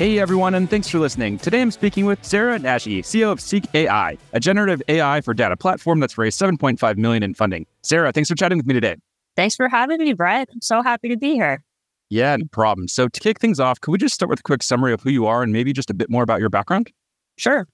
Hey 0.00 0.18
everyone, 0.18 0.54
and 0.54 0.70
thanks 0.70 0.88
for 0.88 0.98
listening. 0.98 1.36
Today 1.36 1.60
I'm 1.60 1.70
speaking 1.70 2.06
with 2.06 2.24
Sarah 2.24 2.58
Nagy, 2.58 3.02
CEO 3.02 3.30
of 3.30 3.38
Seek 3.38 3.66
AI, 3.74 4.16
a 4.32 4.40
generative 4.40 4.80
AI 4.88 5.20
for 5.20 5.34
data 5.34 5.58
platform 5.58 6.00
that's 6.00 6.16
raised 6.16 6.40
7.5 6.40 6.96
million 6.96 7.22
in 7.22 7.34
funding. 7.34 7.66
Sarah, 7.82 8.10
thanks 8.10 8.30
for 8.30 8.34
chatting 8.34 8.56
with 8.56 8.66
me 8.66 8.72
today. 8.72 8.96
Thanks 9.36 9.56
for 9.56 9.68
having 9.68 9.98
me, 9.98 10.14
Brett. 10.14 10.48
I'm 10.50 10.62
so 10.62 10.82
happy 10.82 11.10
to 11.10 11.18
be 11.18 11.34
here. 11.34 11.62
Yeah, 12.08 12.34
no 12.36 12.46
problem. 12.50 12.88
So 12.88 13.08
to 13.08 13.20
kick 13.20 13.40
things 13.40 13.60
off, 13.60 13.78
could 13.82 13.92
we 13.92 13.98
just 13.98 14.14
start 14.14 14.30
with 14.30 14.40
a 14.40 14.42
quick 14.42 14.62
summary 14.62 14.94
of 14.94 15.02
who 15.02 15.10
you 15.10 15.26
are 15.26 15.42
and 15.42 15.52
maybe 15.52 15.74
just 15.74 15.90
a 15.90 15.94
bit 15.94 16.08
more 16.08 16.22
about 16.22 16.40
your 16.40 16.48
background? 16.48 16.90
Sure. 17.36 17.68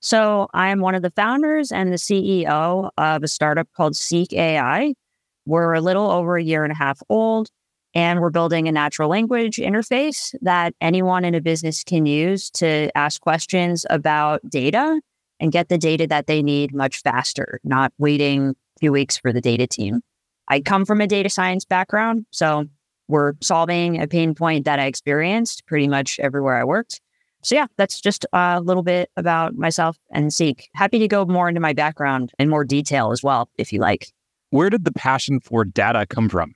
So 0.00 0.48
I 0.54 0.70
am 0.70 0.80
one 0.80 0.96
of 0.96 1.02
the 1.02 1.12
founders 1.12 1.70
and 1.70 1.92
the 1.92 1.96
CEO 1.96 2.90
of 2.98 3.22
a 3.22 3.28
startup 3.28 3.68
called 3.76 3.94
Seek 3.94 4.32
AI. 4.32 4.94
We're 5.46 5.74
a 5.74 5.80
little 5.80 6.10
over 6.10 6.36
a 6.36 6.42
year 6.42 6.64
and 6.64 6.72
a 6.72 6.76
half 6.76 7.00
old. 7.08 7.50
And 7.94 8.20
we're 8.20 8.30
building 8.30 8.68
a 8.68 8.72
natural 8.72 9.08
language 9.08 9.56
interface 9.56 10.34
that 10.42 10.74
anyone 10.80 11.24
in 11.24 11.34
a 11.34 11.40
business 11.40 11.82
can 11.82 12.06
use 12.06 12.50
to 12.50 12.96
ask 12.96 13.20
questions 13.20 13.86
about 13.88 14.40
data 14.48 15.00
and 15.40 15.52
get 15.52 15.68
the 15.68 15.78
data 15.78 16.06
that 16.06 16.26
they 16.26 16.42
need 16.42 16.74
much 16.74 17.00
faster, 17.02 17.60
not 17.64 17.92
waiting 17.98 18.50
a 18.50 18.78
few 18.80 18.92
weeks 18.92 19.16
for 19.16 19.32
the 19.32 19.40
data 19.40 19.66
team. 19.66 20.00
I 20.48 20.60
come 20.60 20.84
from 20.84 21.00
a 21.00 21.06
data 21.06 21.30
science 21.30 21.64
background, 21.64 22.26
so 22.30 22.66
we're 23.08 23.34
solving 23.40 24.00
a 24.00 24.06
pain 24.06 24.34
point 24.34 24.64
that 24.64 24.78
I 24.78 24.86
experienced 24.86 25.66
pretty 25.66 25.88
much 25.88 26.18
everywhere 26.20 26.56
I 26.56 26.64
worked. 26.64 27.00
So, 27.42 27.54
yeah, 27.54 27.66
that's 27.76 28.00
just 28.00 28.26
a 28.32 28.60
little 28.60 28.82
bit 28.82 29.10
about 29.16 29.54
myself 29.54 29.96
and 30.10 30.32
Seek. 30.32 30.68
Happy 30.74 30.98
to 30.98 31.08
go 31.08 31.24
more 31.24 31.48
into 31.48 31.60
my 31.60 31.72
background 31.72 32.32
in 32.38 32.48
more 32.48 32.64
detail 32.64 33.12
as 33.12 33.22
well, 33.22 33.48
if 33.56 33.72
you 33.72 33.80
like. 33.80 34.12
Where 34.50 34.70
did 34.70 34.84
the 34.84 34.92
passion 34.92 35.40
for 35.40 35.64
data 35.64 36.06
come 36.06 36.28
from? 36.28 36.54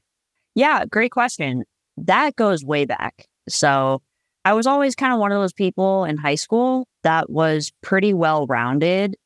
Yeah, 0.55 0.84
great 0.86 1.12
question. 1.12 1.64
That 1.97 2.36
goes 2.36 2.64
way 2.64 2.84
back. 2.84 3.27
So 3.48 4.03
I 4.45 4.55
was 4.55 4.67
always 4.67 4.95
kind 4.95 5.12
of 5.12 5.19
one 5.19 5.33
of 5.33 5.41
those 5.41 5.53
people 5.53 6.05
in 6.05 6.17
high 6.17 6.34
school 6.34 6.86
that 7.03 7.31
was 7.31 7.72
pretty 7.81 8.12
well 8.12 8.47
rounded. 8.47 9.17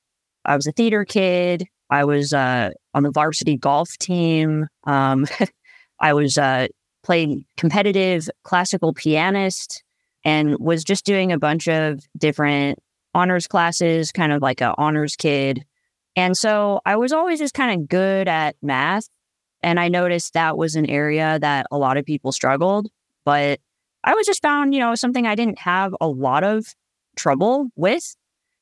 I 0.44 0.56
was 0.56 0.66
a 0.66 0.72
theater 0.72 1.04
kid. 1.04 1.66
I 1.90 2.04
was 2.04 2.32
uh, 2.32 2.70
on 2.94 3.02
the 3.02 3.10
varsity 3.10 3.56
golf 3.56 3.96
team. 3.98 4.66
Um, 4.84 5.26
I 6.00 6.12
was 6.12 6.36
uh, 6.36 6.68
playing 7.02 7.44
competitive 7.56 8.28
classical 8.42 8.92
pianist 8.92 9.82
and 10.24 10.56
was 10.58 10.84
just 10.84 11.04
doing 11.04 11.32
a 11.32 11.38
bunch 11.38 11.68
of 11.68 12.00
different 12.18 12.78
honors 13.14 13.46
classes, 13.46 14.12
kind 14.12 14.32
of 14.32 14.42
like 14.42 14.60
a 14.60 14.74
honors 14.76 15.16
kid. 15.16 15.64
And 16.16 16.36
so 16.36 16.80
I 16.84 16.96
was 16.96 17.12
always 17.12 17.38
just 17.38 17.54
kind 17.54 17.80
of 17.80 17.88
good 17.88 18.28
at 18.28 18.56
math 18.62 19.08
and 19.62 19.80
I 19.80 19.88
noticed 19.88 20.34
that 20.34 20.56
was 20.56 20.76
an 20.76 20.88
area 20.88 21.38
that 21.40 21.66
a 21.70 21.78
lot 21.78 21.96
of 21.96 22.04
people 22.04 22.32
struggled. 22.32 22.88
But 23.24 23.60
I 24.04 24.14
was 24.14 24.26
just 24.26 24.42
found, 24.42 24.74
you 24.74 24.80
know, 24.80 24.94
something 24.94 25.26
I 25.26 25.34
didn't 25.34 25.58
have 25.58 25.94
a 26.00 26.08
lot 26.08 26.44
of 26.44 26.74
trouble 27.16 27.68
with. 27.74 28.14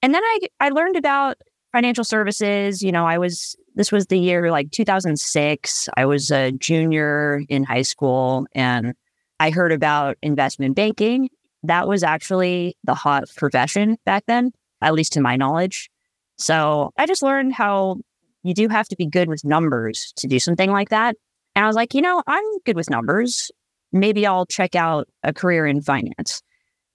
And 0.02 0.14
then 0.14 0.22
I, 0.22 0.40
I 0.60 0.68
learned 0.70 0.96
about 0.96 1.36
financial 1.72 2.04
services. 2.04 2.82
You 2.82 2.92
know, 2.92 3.06
I 3.06 3.18
was, 3.18 3.56
this 3.74 3.92
was 3.92 4.06
the 4.06 4.18
year 4.18 4.50
like 4.50 4.70
2006. 4.70 5.88
I 5.96 6.06
was 6.06 6.30
a 6.30 6.52
junior 6.52 7.42
in 7.48 7.64
high 7.64 7.82
school 7.82 8.46
and 8.54 8.94
I 9.40 9.50
heard 9.50 9.72
about 9.72 10.16
investment 10.22 10.76
banking. 10.76 11.28
That 11.64 11.88
was 11.88 12.02
actually 12.02 12.76
the 12.84 12.94
hot 12.94 13.24
profession 13.36 13.98
back 14.06 14.24
then, 14.26 14.52
at 14.80 14.94
least 14.94 15.12
to 15.14 15.20
my 15.20 15.36
knowledge. 15.36 15.90
So 16.38 16.92
I 16.96 17.06
just 17.06 17.22
learned 17.22 17.52
how 17.52 17.98
you 18.44 18.54
do 18.54 18.68
have 18.68 18.86
to 18.88 18.96
be 18.96 19.06
good 19.06 19.28
with 19.28 19.44
numbers 19.44 20.12
to 20.16 20.28
do 20.28 20.38
something 20.38 20.70
like 20.70 20.90
that. 20.90 21.16
And 21.56 21.64
I 21.64 21.66
was 21.66 21.74
like, 21.74 21.94
you 21.94 22.02
know, 22.02 22.22
I'm 22.26 22.44
good 22.64 22.76
with 22.76 22.90
numbers. 22.90 23.50
Maybe 23.92 24.26
I'll 24.26 24.46
check 24.46 24.74
out 24.76 25.08
a 25.22 25.32
career 25.32 25.66
in 25.66 25.80
finance. 25.80 26.42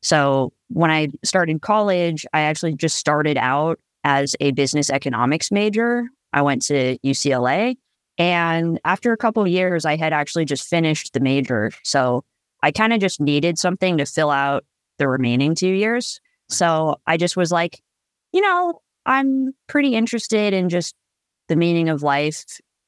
So 0.01 0.53
when 0.69 0.91
I 0.91 1.09
started 1.23 1.61
college, 1.61 2.25
I 2.33 2.41
actually 2.41 2.75
just 2.75 2.97
started 2.97 3.37
out 3.37 3.79
as 4.03 4.35
a 4.39 4.51
business 4.51 4.89
economics 4.89 5.51
major. 5.51 6.07
I 6.31 6.41
went 6.41 6.61
to 6.63 6.97
UCLA. 6.99 7.75
And 8.17 8.79
after 8.85 9.11
a 9.11 9.17
couple 9.17 9.45
years, 9.47 9.85
I 9.85 9.95
had 9.95 10.13
actually 10.13 10.45
just 10.45 10.67
finished 10.67 11.13
the 11.13 11.19
major. 11.19 11.71
So 11.83 12.23
I 12.61 12.71
kind 12.71 12.93
of 12.93 12.99
just 12.99 13.19
needed 13.19 13.57
something 13.57 13.97
to 13.97 14.05
fill 14.05 14.29
out 14.29 14.65
the 14.97 15.07
remaining 15.07 15.55
two 15.55 15.69
years. 15.69 16.19
So 16.49 16.97
I 17.07 17.17
just 17.17 17.37
was 17.37 17.51
like, 17.51 17.81
you 18.33 18.41
know, 18.41 18.81
I'm 19.05 19.53
pretty 19.67 19.95
interested 19.95 20.53
in 20.53 20.69
just 20.69 20.93
the 21.49 21.55
meaning 21.55 21.89
of 21.89 22.01
life 22.01 22.45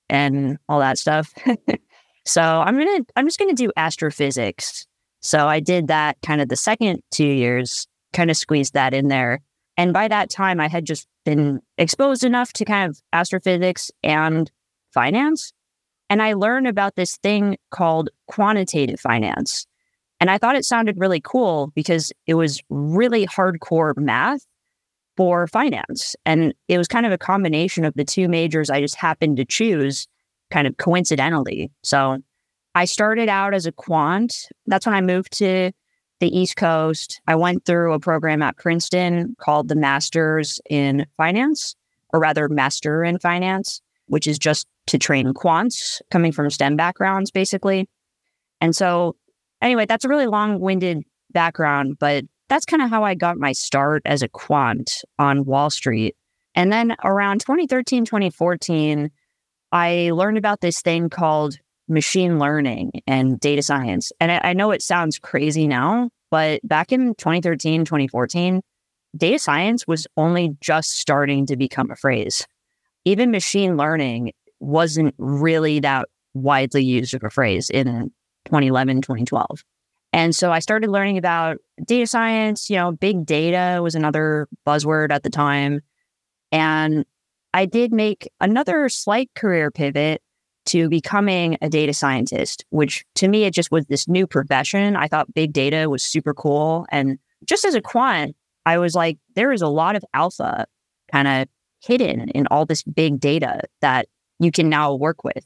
and 0.10 0.58
all 0.70 0.80
that 0.80 0.98
stuff. 0.98 1.34
so 2.26 2.42
I'm 2.42 2.78
gonna 2.78 3.02
I'm 3.16 3.28
just 3.28 3.40
gonna 3.40 3.54
do 3.54 3.72
astrophysics. 3.76 4.86
So 5.20 5.48
I 5.48 5.60
did 5.60 5.88
that 5.88 6.18
kind 6.24 6.42
of 6.42 6.50
the 6.50 6.56
second 6.56 7.02
two 7.12 7.26
years, 7.26 7.88
kind 8.14 8.32
of 8.32 8.38
squeezed 8.38 8.74
that 8.74 8.94
in 8.94 9.10
there. 9.10 9.42
And 9.78 9.94
by 9.94 10.08
that 10.08 10.30
time 10.30 10.60
I 10.60 10.68
had 10.68 10.86
just 10.86 11.08
been 11.26 11.62
exposed 11.78 12.24
enough 12.24 12.54
to 12.54 12.66
kind 12.66 12.90
of 12.90 13.00
astrophysics 13.14 13.92
and 14.04 14.50
finance. 14.94 15.54
And 16.10 16.22
I 16.22 16.34
learned 16.34 16.68
about 16.68 16.96
this 16.96 17.18
thing 17.18 17.58
called 17.70 18.10
quantitative 18.28 19.00
finance. 19.00 19.66
And 20.20 20.30
I 20.30 20.38
thought 20.38 20.56
it 20.56 20.66
sounded 20.66 21.00
really 21.00 21.22
cool 21.22 21.72
because 21.74 22.12
it 22.28 22.36
was 22.36 22.62
really 22.70 23.26
hardcore 23.26 23.98
math 23.98 24.46
for 25.18 25.48
finance. 25.48 26.16
And 26.26 26.54
it 26.68 26.78
was 26.78 26.88
kind 26.88 27.06
of 27.06 27.12
a 27.12 27.18
combination 27.18 27.86
of 27.86 27.94
the 27.96 28.06
two 28.06 28.28
majors 28.28 28.70
I 28.70 28.82
just 28.82 28.96
happened 28.96 29.38
to 29.38 29.46
choose 29.46 30.08
kind 30.50 30.68
of 30.68 30.78
coincidentally. 30.78 31.72
So 31.84 32.18
I 32.76 32.86
started 32.86 33.30
out 33.30 33.54
as 33.54 33.66
a 33.66 33.72
quant. 33.72 34.48
That's 34.68 34.86
when 34.86 34.96
I 34.96 35.02
moved 35.02 35.38
to 35.38 35.72
the 36.20 36.38
East 36.38 36.56
Coast. 36.56 37.22
I 37.28 37.36
went 37.36 37.66
through 37.66 37.94
a 37.94 38.00
program 38.00 38.42
at 38.42 38.58
Princeton 38.58 39.36
called 39.40 39.68
the 39.68 39.76
Masters 39.76 40.62
in 40.70 41.06
Finance, 41.18 41.76
or 42.14 42.20
rather, 42.20 42.48
Master 42.48 43.04
in 43.04 43.20
Finance, 43.20 43.82
which 44.08 44.28
is 44.28 44.38
just 44.40 44.68
to 44.88 44.98
train 44.98 45.34
quants 45.34 46.02
coming 46.12 46.32
from 46.32 46.50
STEM 46.50 46.76
backgrounds, 46.76 47.32
basically. 47.32 47.90
And 48.60 48.76
so, 48.76 49.16
anyway, 49.62 49.86
that's 49.86 50.06
a 50.06 50.10
really 50.10 50.28
long 50.28 50.60
winded 50.60 51.04
background, 51.32 51.98
but 52.00 52.26
that's 52.52 52.66
kind 52.66 52.84
of 52.84 52.90
how 52.90 53.06
I 53.06 53.16
got 53.16 53.38
my 53.38 53.54
start 53.54 54.02
as 54.04 54.22
a 54.22 54.28
quant 54.28 55.06
on 55.18 55.46
Wall 55.46 55.70
Street. 55.70 56.18
And 56.54 56.70
then 56.70 56.98
around 57.02 57.40
2013, 57.40 58.04
2014, 58.04 59.10
I 59.72 60.12
learned 60.14 60.38
about 60.38 60.60
this 60.60 60.82
thing 60.82 61.10
called 61.10 61.58
machine 61.88 62.40
learning 62.40 62.92
and 63.08 63.40
data 63.40 63.62
science. 63.62 64.12
And 64.20 64.34
I, 64.34 64.50
I 64.50 64.54
know 64.54 64.72
it 64.72 64.82
sounds 64.82 65.18
crazy 65.18 65.66
now, 65.66 66.10
but 66.30 66.60
back 66.68 66.92
in 66.92 67.16
2013, 67.16 67.86
2014, 67.86 68.62
data 69.16 69.40
science 69.40 69.88
was 69.88 70.06
only 70.18 70.58
just 70.60 70.92
starting 70.92 71.46
to 71.46 71.56
become 71.56 71.90
a 71.90 71.96
phrase. 71.96 72.46
Even 73.06 73.32
machine 73.32 73.78
learning 73.78 74.34
wasn't 74.60 75.16
really 75.18 75.80
that 75.80 76.10
widely 76.34 76.84
used 76.84 77.14
of 77.14 77.24
a 77.24 77.30
phrase 77.30 77.70
in 77.70 78.12
2011, 78.44 79.04
2012. 79.04 79.64
And 80.14 80.36
so 80.36 80.52
I 80.52 80.60
started 80.60 80.90
learning 80.90 81.18
about 81.18 81.58
data 81.86 82.06
science, 82.06 82.70
you 82.70 82.76
know, 82.76 82.92
big 82.92 83.26
data 83.26 83.82
was 83.82 83.96
another 83.96 84.48
buzzword 84.68 85.12
at 85.12 85.24
the 85.24 85.30
time. 85.30 85.82
And 86.52 87.06
I 87.54 87.66
did 87.66 87.94
make 87.94 88.30
another 88.42 88.90
slight 88.90 89.30
career 89.36 89.72
pivot 89.72 90.22
to 90.68 90.90
becoming 90.90 91.58
a 91.62 91.70
data 91.70 91.94
scientist, 91.94 92.66
which 92.70 93.06
to 93.16 93.28
me, 93.28 93.46
it 93.46 93.54
just 93.54 93.72
was 93.72 93.86
this 93.88 94.08
new 94.08 94.28
profession. 94.28 94.96
I 94.96 95.08
thought 95.08 95.34
big 95.34 95.54
data 95.54 95.90
was 95.90 96.04
super 96.04 96.34
cool. 96.34 96.86
And 96.92 97.18
just 97.46 97.66
as 97.66 97.74
a 97.74 97.82
quant, 97.82 98.36
I 98.66 98.78
was 98.78 98.94
like, 98.94 99.18
there 99.36 99.52
is 99.52 99.62
a 99.62 99.68
lot 99.68 99.96
of 99.96 100.04
alpha 100.14 100.66
kind 101.12 101.28
of 101.28 101.48
hidden 101.84 102.30
in 102.30 102.48
all 102.52 102.66
this 102.66 102.84
big 102.84 103.20
data 103.20 103.62
that 103.82 104.08
you 104.40 104.52
can 104.52 104.70
now 104.70 104.94
work 104.94 105.24
with. 105.24 105.46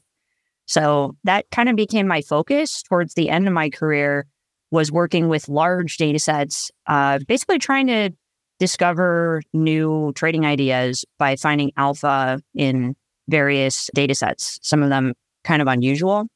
So 0.66 1.16
that 1.24 1.50
kind 1.50 1.68
of 1.68 1.76
became 1.76 2.06
my 2.06 2.20
focus 2.20 2.82
towards 2.82 3.14
the 3.14 3.30
end 3.30 3.46
of 3.46 3.54
my 3.54 3.70
career 3.70 4.26
was 4.70 4.90
working 4.90 5.28
with 5.28 5.48
large 5.48 5.96
data 5.96 6.18
sets, 6.18 6.70
uh, 6.86 7.18
basically 7.26 7.58
trying 7.58 7.86
to 7.86 8.10
discover 8.58 9.42
new 9.52 10.12
trading 10.14 10.44
ideas 10.44 11.04
by 11.18 11.36
finding 11.36 11.72
alpha 11.76 12.40
in 12.54 12.96
various 13.28 13.90
data 13.94 14.14
sets, 14.14 14.58
some 14.62 14.82
of 14.82 14.88
them 14.88 15.14
kind 15.44 15.60
of 15.60 15.68
unusual. 15.68 16.26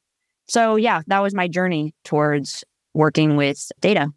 So, 0.47 0.75
yeah, 0.75 1.01
that 1.07 1.19
was 1.19 1.33
my 1.33 1.47
journey 1.47 1.93
towards 2.03 2.63
working 2.93 3.37
with 3.37 3.71
data. 3.79 4.09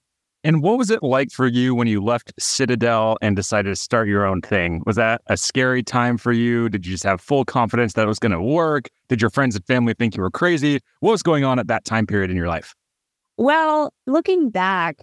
And 0.42 0.62
what 0.62 0.76
was 0.76 0.90
it 0.90 1.02
like 1.02 1.30
for 1.30 1.46
you 1.46 1.74
when 1.74 1.86
you 1.86 2.04
left 2.04 2.34
Citadel 2.38 3.16
and 3.22 3.34
decided 3.34 3.70
to 3.70 3.76
start 3.76 4.08
your 4.08 4.26
own 4.26 4.42
thing? 4.42 4.82
Was 4.84 4.96
that 4.96 5.22
a 5.28 5.38
scary 5.38 5.82
time 5.82 6.18
for 6.18 6.32
you? 6.32 6.68
Did 6.68 6.84
you 6.84 6.92
just 6.92 7.04
have 7.04 7.20
full 7.22 7.46
confidence 7.46 7.94
that 7.94 8.02
it 8.02 8.08
was 8.08 8.18
going 8.18 8.32
to 8.32 8.42
work? 8.42 8.90
Did 9.08 9.22
your 9.22 9.30
friends 9.30 9.56
and 9.56 9.64
family 9.64 9.94
think 9.94 10.14
you 10.16 10.22
were 10.22 10.30
crazy? 10.30 10.80
What 11.00 11.12
was 11.12 11.22
going 11.22 11.44
on 11.44 11.58
at 11.58 11.68
that 11.68 11.86
time 11.86 12.06
period 12.06 12.30
in 12.30 12.36
your 12.36 12.48
life? 12.48 12.74
Well, 13.36 13.92
looking 14.06 14.50
back, 14.50 14.98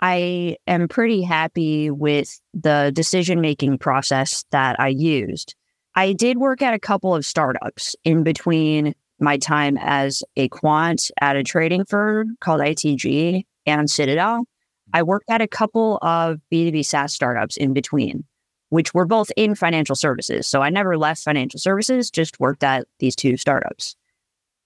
I 0.00 0.56
am 0.66 0.88
pretty 0.88 1.22
happy 1.22 1.90
with 1.90 2.38
the 2.52 2.92
decision 2.94 3.40
making 3.40 3.78
process 3.78 4.44
that 4.50 4.78
I 4.78 4.88
used. 4.88 5.54
I 5.94 6.12
did 6.12 6.38
work 6.38 6.60
at 6.60 6.74
a 6.74 6.78
couple 6.78 7.14
of 7.14 7.24
startups 7.24 7.96
in 8.04 8.22
between 8.22 8.94
my 9.20 9.38
time 9.38 9.78
as 9.80 10.22
a 10.36 10.48
quant 10.48 11.10
at 11.20 11.36
a 11.36 11.44
trading 11.44 11.84
firm 11.84 12.36
called 12.40 12.60
ITG 12.60 13.44
and 13.64 13.88
Citadel. 13.88 14.44
I 14.92 15.00
mm-hmm. 15.00 15.08
worked 15.08 15.30
at 15.30 15.40
a 15.40 15.48
couple 15.48 15.98
of 16.02 16.40
B2B 16.52 16.84
SaaS 16.84 17.14
startups 17.14 17.56
in 17.56 17.72
between, 17.72 18.24
which 18.68 18.92
were 18.92 19.06
both 19.06 19.30
in 19.36 19.54
financial 19.54 19.96
services. 19.96 20.46
So 20.46 20.60
I 20.60 20.68
never 20.68 20.98
left 20.98 21.22
financial 21.22 21.60
services, 21.60 22.10
just 22.10 22.38
worked 22.40 22.64
at 22.64 22.86
these 22.98 23.16
two 23.16 23.36
startups. 23.36 23.96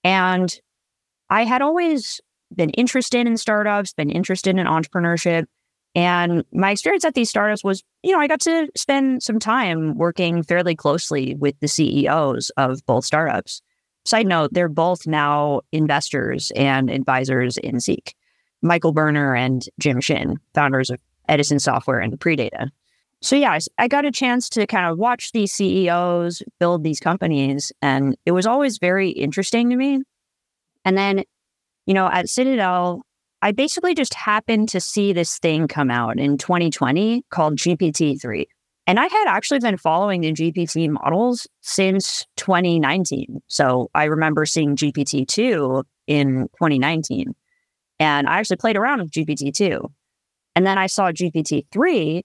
And 0.03 0.59
I 1.31 1.45
had 1.45 1.63
always 1.63 2.21
been 2.55 2.71
interested 2.71 3.27
in 3.27 3.37
startups, 3.37 3.93
been 3.93 4.11
interested 4.11 4.57
in 4.57 4.67
entrepreneurship. 4.67 5.45
And 5.95 6.45
my 6.53 6.71
experience 6.71 7.05
at 7.05 7.15
these 7.15 7.31
startups 7.31 7.65
was, 7.65 7.83
you 8.03 8.13
know, 8.13 8.21
I 8.21 8.27
got 8.27 8.41
to 8.43 8.69
spend 8.77 9.23
some 9.23 9.39
time 9.39 9.97
working 9.97 10.43
fairly 10.43 10.77
closely 10.77 11.35
with 11.35 11.59
the 11.61 11.69
CEOs 11.69 12.51
of 12.57 12.85
both 12.87 13.05
startups. 13.05 13.63
Side 14.05 14.27
note, 14.27 14.53
they're 14.53 14.69
both 14.69 15.07
now 15.07 15.63
investors 15.73 16.53
and 16.55 16.91
advisors 16.91 17.57
in 17.59 17.81
Seek. 17.81 18.15
Mikael 18.63 18.93
Berner 18.93 19.35
and 19.35 19.65
Jim 19.79 20.01
Shinn, 20.01 20.39
founders 20.55 20.91
of 20.91 21.01
Edison 21.29 21.59
Software 21.59 22.01
and 22.01 22.19
Predata. 22.19 22.71
So, 23.21 23.35
yeah, 23.35 23.59
I 23.79 23.89
got 23.89 24.05
a 24.05 24.13
chance 24.13 24.49
to 24.51 24.67
kind 24.67 24.91
of 24.91 24.99
watch 24.99 25.33
these 25.33 25.53
CEOs 25.53 26.43
build 26.61 26.85
these 26.85 27.01
companies, 27.01 27.73
and 27.83 28.17
it 28.25 28.33
was 28.33 28.47
always 28.47 28.79
very 28.79 29.11
interesting 29.11 29.71
to 29.71 29.77
me. 29.77 30.03
And 30.85 30.97
then, 30.97 31.25
you 31.89 31.95
know, 31.95 32.09
at 32.13 32.29
Citadel, 32.29 33.01
I 33.41 33.53
basically 33.53 33.95
just 33.95 34.13
happened 34.13 34.69
to 34.69 34.81
see 34.81 35.15
this 35.15 35.39
thing 35.39 35.67
come 35.69 35.91
out 35.91 36.21
in 36.21 36.37
2020 36.37 37.25
called 37.31 37.57
GPT 37.57 38.21
3. 38.21 38.47
And 38.87 39.01
I 39.01 39.07
had 39.07 39.27
actually 39.27 39.61
been 39.61 39.79
following 39.79 40.21
the 40.21 40.33
GPT 40.33 40.91
models 40.91 41.47
since 41.63 42.27
2019. 42.37 43.41
So 43.47 43.91
I 43.95 44.05
remember 44.05 44.45
seeing 44.45 44.77
GPT 44.77 45.27
2 45.27 45.83
in 46.07 46.49
2019. 46.59 47.35
And 47.99 48.29
I 48.29 48.39
actually 48.39 48.57
played 48.59 48.77
around 48.77 49.01
with 49.01 49.11
GPT 49.11 49.55
2. 49.55 49.81
And 50.57 50.67
then 50.67 50.77
I 50.77 50.89
saw 50.89 51.11
GPT 51.11 51.67
3 51.73 52.23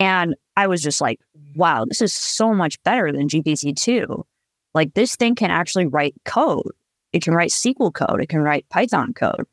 and 0.00 0.34
I 0.56 0.66
was 0.66 0.82
just 0.82 1.02
like, 1.02 1.20
wow, 1.54 1.84
this 1.86 2.00
is 2.00 2.14
so 2.14 2.54
much 2.54 2.82
better 2.84 3.12
than 3.12 3.28
GPT 3.28 3.76
2. 3.76 4.24
Like 4.72 4.94
this 4.94 5.14
thing 5.16 5.34
can 5.34 5.50
actually 5.50 5.86
write 5.86 6.14
code. 6.24 6.72
It 7.14 7.22
can 7.22 7.32
write 7.32 7.50
SQL 7.50 7.94
code. 7.94 8.20
It 8.20 8.28
can 8.28 8.40
write 8.40 8.68
Python 8.68 9.14
code. 9.14 9.46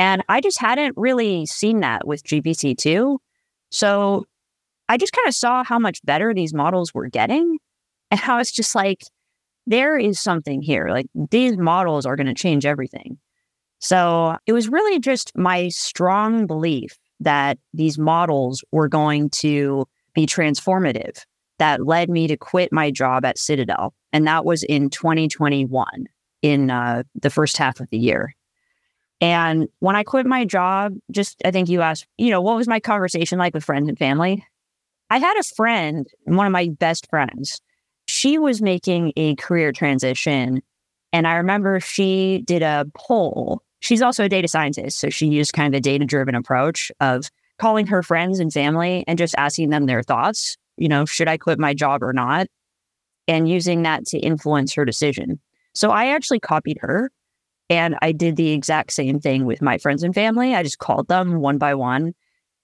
And 0.00 0.24
I 0.28 0.40
just 0.40 0.60
hadn't 0.60 0.96
really 0.96 1.46
seen 1.46 1.80
that 1.80 2.04
with 2.04 2.24
GPT 2.24 2.76
2. 2.76 3.20
So 3.70 4.24
I 4.88 4.96
just 4.96 5.12
kind 5.12 5.28
of 5.28 5.34
saw 5.34 5.62
how 5.62 5.78
much 5.78 6.00
better 6.04 6.34
these 6.34 6.52
models 6.52 6.92
were 6.92 7.08
getting. 7.08 7.58
And 8.12 8.20
I 8.26 8.38
was 8.38 8.50
just 8.50 8.74
like, 8.74 9.04
there 9.68 9.96
is 9.96 10.18
something 10.18 10.62
here. 10.62 10.88
Like 10.90 11.06
these 11.30 11.56
models 11.56 12.06
are 12.06 12.16
going 12.16 12.26
to 12.26 12.34
change 12.34 12.66
everything. 12.66 13.18
So 13.78 14.36
it 14.46 14.52
was 14.52 14.68
really 14.68 14.98
just 14.98 15.30
my 15.36 15.68
strong 15.68 16.48
belief 16.48 16.98
that 17.20 17.56
these 17.72 18.00
models 18.00 18.64
were 18.72 18.88
going 18.88 19.30
to 19.30 19.86
be 20.12 20.26
transformative 20.26 21.24
that 21.60 21.86
led 21.86 22.10
me 22.10 22.26
to 22.26 22.36
quit 22.36 22.72
my 22.72 22.90
job 22.90 23.24
at 23.24 23.38
Citadel. 23.38 23.94
And 24.12 24.26
that 24.26 24.44
was 24.44 24.64
in 24.64 24.90
2021, 24.90 26.08
in 26.42 26.70
uh, 26.70 27.02
the 27.14 27.30
first 27.30 27.56
half 27.56 27.80
of 27.80 27.88
the 27.90 27.98
year. 27.98 28.34
And 29.20 29.68
when 29.80 29.96
I 29.96 30.02
quit 30.02 30.24
my 30.26 30.44
job, 30.44 30.94
just 31.10 31.42
I 31.44 31.50
think 31.50 31.68
you 31.68 31.82
asked, 31.82 32.06
you 32.16 32.30
know, 32.30 32.40
what 32.40 32.56
was 32.56 32.68
my 32.68 32.80
conversation 32.80 33.38
like 33.38 33.52
with 33.52 33.64
friends 33.64 33.88
and 33.88 33.98
family? 33.98 34.44
I 35.10 35.18
had 35.18 35.36
a 35.38 35.42
friend, 35.42 36.06
one 36.24 36.46
of 36.46 36.52
my 36.52 36.70
best 36.78 37.08
friends. 37.10 37.60
She 38.06 38.38
was 38.38 38.62
making 38.62 39.12
a 39.16 39.34
career 39.36 39.72
transition. 39.72 40.62
And 41.12 41.26
I 41.26 41.34
remember 41.34 41.80
she 41.80 42.42
did 42.46 42.62
a 42.62 42.86
poll 42.94 43.62
she's 43.80 44.02
also 44.02 44.24
a 44.24 44.28
data 44.28 44.46
scientist. 44.46 45.00
So 45.00 45.10
she 45.10 45.26
used 45.26 45.52
kind 45.52 45.74
of 45.74 45.78
a 45.78 45.80
data 45.80 46.04
driven 46.04 46.34
approach 46.34 46.92
of 47.00 47.30
calling 47.58 47.86
her 47.88 48.02
friends 48.02 48.38
and 48.38 48.52
family 48.52 49.04
and 49.06 49.18
just 49.18 49.34
asking 49.36 49.70
them 49.70 49.86
their 49.86 50.02
thoughts. 50.02 50.56
You 50.76 50.88
know, 50.88 51.04
should 51.04 51.28
I 51.28 51.36
quit 51.36 51.58
my 51.58 51.74
job 51.74 52.02
or 52.02 52.12
not? 52.12 52.46
And 53.26 53.48
using 53.48 53.82
that 53.82 54.06
to 54.06 54.18
influence 54.18 54.74
her 54.74 54.84
decision. 54.84 55.40
So 55.74 55.90
I 55.90 56.06
actually 56.06 56.40
copied 56.40 56.78
her 56.80 57.10
and 57.68 57.96
I 58.02 58.12
did 58.12 58.36
the 58.36 58.50
exact 58.50 58.92
same 58.92 59.20
thing 59.20 59.46
with 59.46 59.62
my 59.62 59.78
friends 59.78 60.02
and 60.02 60.14
family. 60.14 60.54
I 60.54 60.62
just 60.62 60.78
called 60.78 61.08
them 61.08 61.40
one 61.40 61.58
by 61.58 61.74
one 61.74 62.14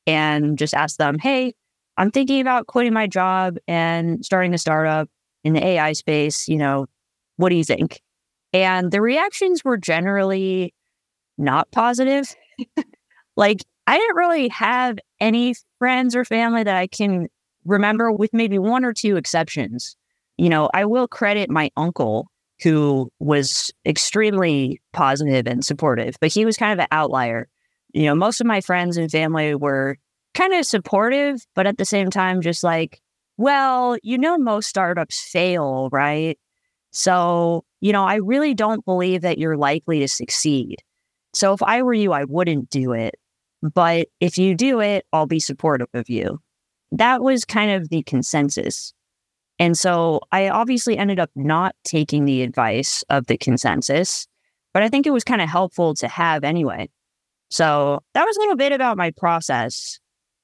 and 0.06 0.58
just 0.58 0.74
asked 0.74 0.98
them, 0.98 1.18
hey, 1.18 1.54
I'm 1.96 2.10
thinking 2.10 2.40
about 2.40 2.66
quitting 2.66 2.92
my 2.92 3.06
job 3.06 3.56
and 3.66 4.24
starting 4.24 4.52
a 4.52 4.58
startup 4.58 5.08
in 5.44 5.54
the 5.54 5.64
AI 5.64 5.92
space. 5.92 6.48
You 6.48 6.58
know, 6.58 6.86
what 7.36 7.50
do 7.50 7.54
you 7.54 7.64
think? 7.64 8.00
And 8.52 8.90
the 8.90 9.00
reactions 9.00 9.64
were 9.64 9.76
generally 9.76 10.74
not 11.38 11.70
positive. 11.70 12.34
like 13.36 13.62
I 13.86 13.98
didn't 13.98 14.16
really 14.16 14.48
have 14.48 14.98
any 15.20 15.54
friends 15.78 16.16
or 16.16 16.24
family 16.24 16.64
that 16.64 16.76
I 16.76 16.86
can 16.86 17.28
remember 17.64 18.10
with 18.10 18.32
maybe 18.32 18.58
one 18.58 18.84
or 18.84 18.92
two 18.92 19.16
exceptions. 19.16 19.96
You 20.36 20.48
know, 20.48 20.68
I 20.74 20.84
will 20.84 21.08
credit 21.08 21.48
my 21.50 21.70
uncle 21.76 22.28
who 22.62 23.10
was 23.18 23.70
extremely 23.84 24.80
positive 24.92 25.46
and 25.46 25.64
supportive, 25.64 26.16
but 26.20 26.32
he 26.32 26.44
was 26.44 26.56
kind 26.56 26.72
of 26.72 26.78
an 26.78 26.88
outlier. 26.90 27.48
You 27.92 28.04
know, 28.04 28.14
most 28.14 28.40
of 28.40 28.46
my 28.46 28.60
friends 28.60 28.96
and 28.96 29.10
family 29.10 29.54
were 29.54 29.98
kind 30.34 30.54
of 30.54 30.64
supportive, 30.66 31.44
but 31.54 31.66
at 31.66 31.78
the 31.78 31.84
same 31.84 32.10
time, 32.10 32.40
just 32.40 32.62
like, 32.62 33.00
well, 33.36 33.96
you 34.02 34.18
know, 34.18 34.38
most 34.38 34.68
startups 34.68 35.20
fail, 35.20 35.88
right? 35.92 36.38
So, 36.92 37.64
you 37.80 37.92
know, 37.92 38.04
I 38.04 38.16
really 38.16 38.54
don't 38.54 38.84
believe 38.84 39.22
that 39.22 39.38
you're 39.38 39.56
likely 39.56 40.00
to 40.00 40.08
succeed. 40.08 40.82
So 41.34 41.52
if 41.52 41.62
I 41.62 41.82
were 41.82 41.92
you, 41.92 42.12
I 42.12 42.24
wouldn't 42.24 42.70
do 42.70 42.92
it. 42.92 43.16
But 43.62 44.08
if 44.20 44.38
you 44.38 44.54
do 44.54 44.80
it, 44.80 45.04
I'll 45.12 45.26
be 45.26 45.40
supportive 45.40 45.88
of 45.92 46.08
you. 46.08 46.40
That 46.92 47.22
was 47.22 47.44
kind 47.44 47.70
of 47.70 47.88
the 47.88 48.02
consensus. 48.04 48.94
And 49.58 49.76
so 49.76 50.20
I 50.32 50.48
obviously 50.48 50.98
ended 50.98 51.18
up 51.18 51.30
not 51.34 51.74
taking 51.84 52.24
the 52.24 52.42
advice 52.42 53.02
of 53.08 53.26
the 53.26 53.38
consensus, 53.38 54.26
but 54.74 54.82
I 54.82 54.88
think 54.88 55.06
it 55.06 55.12
was 55.12 55.24
kind 55.24 55.40
of 55.40 55.48
helpful 55.48 55.94
to 55.94 56.08
have 56.08 56.44
anyway. 56.44 56.90
So 57.50 58.02
that 58.14 58.24
was 58.24 58.36
a 58.36 58.40
little 58.40 58.56
bit 58.56 58.72
about 58.72 58.96
my 58.96 59.12
process 59.12 59.98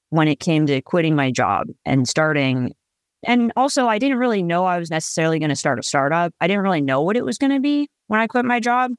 when 0.09 0.27
it 0.27 0.39
came 0.39 0.65
to 0.67 0.81
quitting 0.81 1.15
my 1.15 1.31
job 1.31 1.67
and 1.85 2.07
starting. 2.07 2.73
And 3.23 3.51
also, 3.55 3.87
I 3.87 3.99
didn't 3.99 4.17
really 4.17 4.43
know 4.43 4.65
I 4.65 4.79
was 4.79 4.89
necessarily 4.89 5.39
going 5.39 5.49
to 5.49 5.55
start 5.55 5.79
a 5.79 5.83
startup. 5.83 6.33
I 6.41 6.47
didn't 6.47 6.63
really 6.63 6.81
know 6.81 7.01
what 7.01 7.17
it 7.17 7.25
was 7.25 7.37
going 7.37 7.53
to 7.53 7.59
be 7.59 7.89
when 8.07 8.19
I 8.19 8.27
quit 8.27 8.45
my 8.45 8.59
job. 8.59 8.91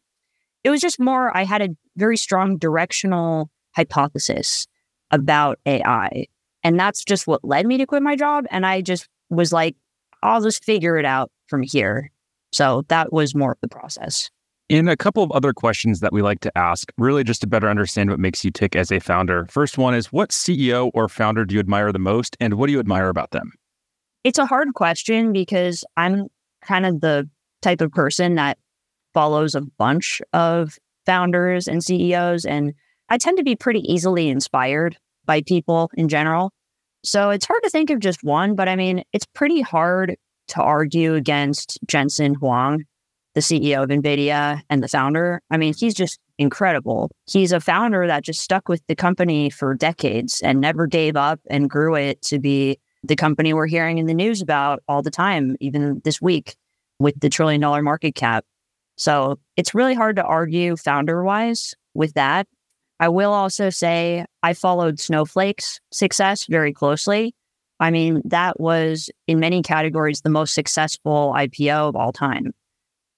It 0.62 0.70
was 0.70 0.80
just 0.80 0.98
more, 0.98 1.36
I 1.36 1.44
had 1.44 1.62
a 1.62 1.68
very 1.96 2.16
strong 2.16 2.56
directional 2.56 3.50
hypothesis 3.72 4.66
about 5.10 5.58
AI. 5.66 6.26
And 6.62 6.80
that's 6.80 7.04
just 7.04 7.26
what 7.26 7.44
led 7.44 7.66
me 7.66 7.76
to 7.78 7.86
quit 7.86 8.02
my 8.02 8.16
job. 8.16 8.46
And 8.50 8.64
I 8.64 8.80
just 8.80 9.08
was 9.28 9.52
like, 9.52 9.76
I'll 10.24 10.40
just 10.40 10.64
figure 10.64 10.96
it 10.98 11.04
out 11.04 11.30
from 11.46 11.62
here. 11.62 12.10
So 12.52 12.82
that 12.88 13.12
was 13.12 13.34
more 13.34 13.52
of 13.52 13.58
the 13.60 13.68
process. 13.68 14.30
In 14.70 14.88
a 14.88 14.96
couple 14.96 15.22
of 15.22 15.30
other 15.32 15.52
questions 15.52 16.00
that 16.00 16.12
we 16.12 16.22
like 16.22 16.40
to 16.40 16.58
ask, 16.58 16.90
really 16.96 17.22
just 17.22 17.42
to 17.42 17.46
better 17.46 17.68
understand 17.68 18.08
what 18.08 18.18
makes 18.18 18.44
you 18.44 18.50
tick 18.50 18.74
as 18.74 18.90
a 18.90 18.98
founder. 18.98 19.46
First 19.50 19.76
one 19.76 19.94
is 19.94 20.10
what 20.10 20.30
CEO 20.30 20.90
or 20.94 21.08
founder 21.08 21.44
do 21.44 21.54
you 21.54 21.60
admire 21.60 21.92
the 21.92 21.98
most 21.98 22.36
and 22.40 22.54
what 22.54 22.66
do 22.66 22.72
you 22.72 22.80
admire 22.80 23.10
about 23.10 23.32
them? 23.32 23.52
It's 24.24 24.38
a 24.38 24.46
hard 24.46 24.72
question 24.74 25.32
because 25.32 25.84
I'm 25.98 26.28
kind 26.62 26.86
of 26.86 27.02
the 27.02 27.28
type 27.60 27.82
of 27.82 27.92
person 27.92 28.36
that 28.36 28.56
follows 29.12 29.54
a 29.54 29.60
bunch 29.60 30.22
of 30.32 30.78
founders 31.04 31.68
and 31.68 31.84
CEOs. 31.84 32.46
And 32.46 32.72
I 33.10 33.18
tend 33.18 33.36
to 33.36 33.44
be 33.44 33.56
pretty 33.56 33.80
easily 33.80 34.30
inspired 34.30 34.96
by 35.26 35.42
people 35.42 35.90
in 35.94 36.08
general. 36.08 36.52
So 37.04 37.30
it's 37.30 37.44
hard 37.44 37.62
to 37.62 37.70
think 37.70 37.90
of 37.90 38.00
just 38.00 38.24
one, 38.24 38.54
but 38.54 38.68
I 38.68 38.76
mean, 38.76 39.04
it's 39.12 39.26
pretty 39.26 39.60
hard 39.60 40.16
to 40.48 40.62
argue 40.62 41.14
against 41.14 41.78
Jensen 41.86 42.34
Huang, 42.34 42.84
the 43.34 43.40
CEO 43.40 43.82
of 43.82 43.90
NVIDIA 43.90 44.62
and 44.70 44.82
the 44.82 44.88
founder. 44.88 45.42
I 45.50 45.58
mean, 45.58 45.74
he's 45.74 45.94
just 45.94 46.18
incredible. 46.38 47.10
He's 47.26 47.52
a 47.52 47.60
founder 47.60 48.06
that 48.06 48.24
just 48.24 48.40
stuck 48.40 48.68
with 48.68 48.82
the 48.88 48.96
company 48.96 49.50
for 49.50 49.74
decades 49.74 50.40
and 50.42 50.60
never 50.60 50.86
gave 50.86 51.14
up 51.14 51.40
and 51.50 51.68
grew 51.68 51.94
it 51.94 52.22
to 52.22 52.38
be 52.38 52.78
the 53.02 53.16
company 53.16 53.52
we're 53.52 53.66
hearing 53.66 53.98
in 53.98 54.06
the 54.06 54.14
news 54.14 54.40
about 54.40 54.82
all 54.88 55.02
the 55.02 55.10
time, 55.10 55.56
even 55.60 56.00
this 56.04 56.22
week 56.22 56.56
with 56.98 57.18
the 57.20 57.28
trillion 57.28 57.60
dollar 57.60 57.82
market 57.82 58.14
cap. 58.14 58.44
So 58.96 59.38
it's 59.56 59.74
really 59.74 59.94
hard 59.94 60.16
to 60.16 60.24
argue 60.24 60.76
founder 60.76 61.22
wise 61.22 61.74
with 61.92 62.14
that. 62.14 62.46
I 63.00 63.08
will 63.08 63.32
also 63.32 63.70
say 63.70 64.24
I 64.42 64.54
followed 64.54 65.00
Snowflake's 65.00 65.80
success 65.92 66.46
very 66.46 66.72
closely. 66.72 67.34
I 67.80 67.90
mean, 67.90 68.22
that 68.24 68.60
was 68.60 69.10
in 69.26 69.40
many 69.40 69.62
categories 69.62 70.20
the 70.20 70.30
most 70.30 70.54
successful 70.54 71.34
IPO 71.36 71.88
of 71.88 71.96
all 71.96 72.12
time. 72.12 72.52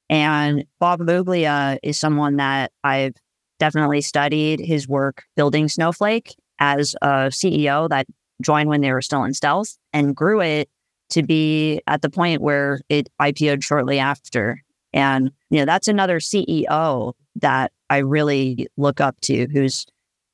And 0.08 0.64
Bob 0.80 1.00
Muglia 1.00 1.78
is 1.82 1.98
someone 1.98 2.36
that 2.36 2.72
I've 2.84 3.14
definitely 3.58 4.00
studied 4.00 4.60
his 4.60 4.88
work 4.88 5.24
building 5.34 5.68
Snowflake 5.68 6.34
as 6.58 6.94
a 7.02 7.28
CEO 7.28 7.88
that 7.88 8.06
joined 8.42 8.68
when 8.68 8.80
they 8.80 8.92
were 8.92 9.02
still 9.02 9.24
in 9.24 9.34
stealth 9.34 9.76
and 9.92 10.14
grew 10.14 10.40
it 10.40 10.68
to 11.10 11.22
be 11.22 11.80
at 11.86 12.02
the 12.02 12.10
point 12.10 12.42
where 12.42 12.80
it 12.88 13.08
IPO'd 13.20 13.62
shortly 13.62 13.98
after. 13.98 14.62
And, 14.92 15.30
you 15.50 15.58
know, 15.58 15.64
that's 15.64 15.88
another 15.88 16.18
CEO 16.18 17.12
that 17.36 17.72
I 17.90 17.98
really 17.98 18.66
look 18.76 19.00
up 19.00 19.20
to 19.22 19.46
who's 19.52 19.86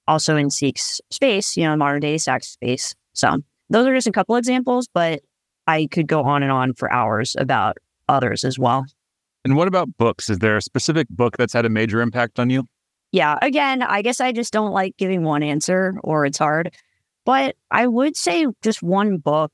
also 0.09 0.37
in 0.37 0.51
Seek's 0.51 1.01
space, 1.11 1.57
you 1.57 1.65
know, 1.65 1.77
modern 1.77 2.01
data 2.01 2.19
stack 2.19 2.45
space. 2.45 2.95
So 3.13 3.39
those 3.71 3.87
are 3.87 3.95
just 3.95 4.07
a 4.07 4.13
couple 4.13 4.37
examples, 4.37 4.89
but 4.93 5.21
I 5.67 5.87
could 5.91 6.07
go 6.07 6.23
on 6.23 6.43
and 6.43 6.51
on 6.51 6.75
for 6.75 6.93
hours 6.93 7.37
about 7.39 7.77
others 8.09 8.45
as 8.45 8.59
well. 8.59 8.85
And 9.45 9.57
what 9.57 9.69
about 9.69 9.97
books? 9.97 10.31
Is 10.31 10.39
there 10.39 10.57
a 10.57 10.63
specific 10.63 11.09
book 11.09 11.37
that's 11.37 11.53
had 11.53 11.65
a 11.65 11.71
major 11.71 12.01
impact 12.01 12.39
on 12.39 12.51
you? 12.51 12.67
Yeah, 13.11 13.39
again, 13.43 13.83
I 13.83 14.03
guess 14.03 14.21
I 14.21 14.33
just 14.33 14.53
don't 14.53 14.73
like 14.73 14.97
giving 14.97 15.23
one 15.23 15.43
answer 15.43 15.95
or 16.03 16.25
it's 16.25 16.39
hard. 16.39 16.75
But 17.25 17.57
I 17.71 17.87
would 17.87 18.17
say 18.17 18.47
just 18.63 18.83
one 18.83 19.19
book 19.19 19.53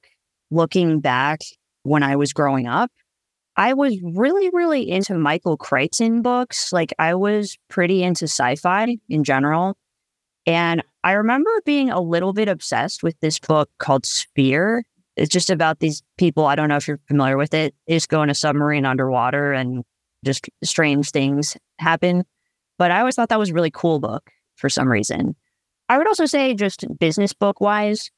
looking 0.50 1.00
back 1.00 1.40
when 1.82 2.02
I 2.02 2.16
was 2.16 2.32
growing 2.32 2.66
up, 2.66 2.90
I 3.58 3.74
was 3.74 3.98
really, 4.02 4.50
really 4.52 4.88
into 4.88 5.18
Michael 5.18 5.56
Crichton 5.56 6.22
books. 6.22 6.72
Like 6.72 6.94
I 7.00 7.14
was 7.14 7.58
pretty 7.68 8.04
into 8.04 8.26
sci 8.26 8.54
fi 8.54 8.96
in 9.08 9.24
general. 9.24 9.76
And 10.46 10.82
I 11.02 11.12
remember 11.12 11.50
being 11.66 11.90
a 11.90 12.00
little 12.00 12.32
bit 12.32 12.48
obsessed 12.48 13.02
with 13.02 13.18
this 13.20 13.40
book 13.40 13.68
called 13.78 14.06
Sphere. 14.06 14.84
It's 15.16 15.28
just 15.28 15.50
about 15.50 15.80
these 15.80 16.04
people. 16.16 16.46
I 16.46 16.54
don't 16.54 16.68
know 16.68 16.76
if 16.76 16.86
you're 16.86 17.00
familiar 17.08 17.36
with 17.36 17.52
it. 17.52 17.74
They 17.88 17.94
just 17.94 18.08
go 18.08 18.22
in 18.22 18.30
a 18.30 18.34
submarine 18.34 18.86
underwater 18.86 19.52
and 19.52 19.82
just 20.24 20.48
strange 20.62 21.10
things 21.10 21.56
happen. 21.80 22.24
But 22.78 22.92
I 22.92 23.00
always 23.00 23.16
thought 23.16 23.28
that 23.30 23.40
was 23.40 23.50
a 23.50 23.54
really 23.54 23.72
cool 23.72 23.98
book 23.98 24.30
for 24.54 24.68
some 24.68 24.86
reason. 24.86 25.34
I 25.88 25.98
would 25.98 26.06
also 26.06 26.26
say, 26.26 26.54
just 26.54 26.86
business 27.00 27.32
book 27.32 27.60
wise, 27.60 28.10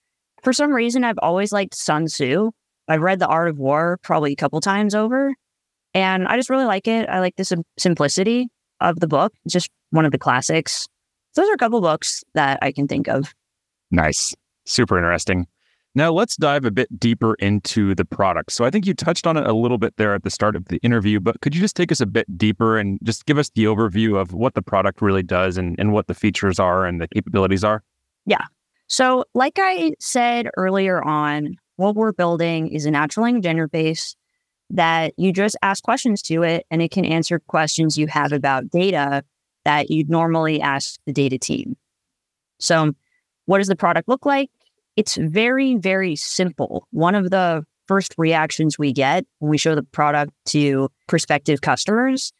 for 0.42 0.52
some 0.52 0.72
reason, 0.72 1.02
I've 1.02 1.18
always 1.22 1.50
liked 1.50 1.74
Sun 1.74 2.06
Tzu. 2.06 2.50
I've 2.90 3.02
read 3.02 3.18
The 3.20 3.26
Art 3.26 3.48
of 3.48 3.58
War 3.58 3.98
probably 4.02 4.32
a 4.32 4.36
couple 4.36 4.60
times 4.60 4.94
over, 4.94 5.34
and 5.94 6.26
I 6.26 6.36
just 6.36 6.50
really 6.50 6.64
like 6.64 6.88
it. 6.88 7.08
I 7.08 7.20
like 7.20 7.36
the 7.36 7.44
sim- 7.44 7.64
simplicity 7.78 8.48
of 8.80 9.00
the 9.00 9.06
book. 9.06 9.32
It's 9.44 9.52
just 9.52 9.70
one 9.90 10.04
of 10.04 10.12
the 10.12 10.18
classics. 10.18 10.88
Those 11.34 11.48
are 11.48 11.54
a 11.54 11.58
couple 11.58 11.80
books 11.80 12.24
that 12.34 12.58
I 12.62 12.72
can 12.72 12.88
think 12.88 13.08
of. 13.08 13.34
Nice. 13.90 14.34
Super 14.66 14.98
interesting. 14.98 15.46
Now 15.94 16.12
let's 16.12 16.36
dive 16.36 16.64
a 16.64 16.70
bit 16.70 17.00
deeper 17.00 17.34
into 17.34 17.94
the 17.96 18.04
product. 18.04 18.52
So 18.52 18.64
I 18.64 18.70
think 18.70 18.86
you 18.86 18.94
touched 18.94 19.26
on 19.26 19.36
it 19.36 19.46
a 19.46 19.52
little 19.52 19.78
bit 19.78 19.96
there 19.96 20.14
at 20.14 20.22
the 20.22 20.30
start 20.30 20.54
of 20.54 20.66
the 20.66 20.78
interview, 20.78 21.18
but 21.18 21.40
could 21.40 21.54
you 21.54 21.60
just 21.60 21.74
take 21.74 21.90
us 21.90 22.00
a 22.00 22.06
bit 22.06 22.38
deeper 22.38 22.78
and 22.78 22.98
just 23.02 23.26
give 23.26 23.38
us 23.38 23.50
the 23.50 23.64
overview 23.64 24.16
of 24.16 24.32
what 24.32 24.54
the 24.54 24.62
product 24.62 25.02
really 25.02 25.24
does 25.24 25.56
and, 25.56 25.74
and 25.80 25.92
what 25.92 26.06
the 26.06 26.14
features 26.14 26.60
are 26.60 26.86
and 26.86 27.00
the 27.00 27.08
capabilities 27.08 27.64
are? 27.64 27.82
Yeah. 28.24 28.44
So, 28.86 29.24
like 29.34 29.58
I 29.58 29.92
said 29.98 30.48
earlier 30.56 31.02
on, 31.02 31.56
what 31.80 31.96
we're 31.96 32.12
building 32.12 32.68
is 32.68 32.84
a 32.84 32.90
natural 32.90 33.24
language 33.24 33.46
interface 33.46 34.14
that 34.68 35.14
you 35.16 35.32
just 35.32 35.56
ask 35.62 35.82
questions 35.82 36.20
to 36.22 36.42
it 36.42 36.66
and 36.70 36.82
it 36.82 36.90
can 36.90 37.06
answer 37.06 37.40
questions 37.40 37.96
you 37.96 38.06
have 38.06 38.32
about 38.32 38.70
data 38.70 39.24
that 39.64 39.90
you'd 39.90 40.10
normally 40.10 40.60
ask 40.60 41.00
the 41.06 41.12
data 41.12 41.38
team. 41.38 41.76
So, 42.58 42.92
what 43.46 43.58
does 43.58 43.68
the 43.68 43.76
product 43.76 44.08
look 44.08 44.26
like? 44.26 44.50
It's 44.96 45.16
very, 45.16 45.76
very 45.76 46.14
simple. 46.16 46.86
One 46.90 47.14
of 47.14 47.30
the 47.30 47.64
first 47.88 48.14
reactions 48.18 48.78
we 48.78 48.92
get 48.92 49.24
when 49.38 49.50
we 49.50 49.58
show 49.58 49.74
the 49.74 49.82
product 49.82 50.32
to 50.46 50.90
prospective 51.08 51.62
customers, 51.62 52.32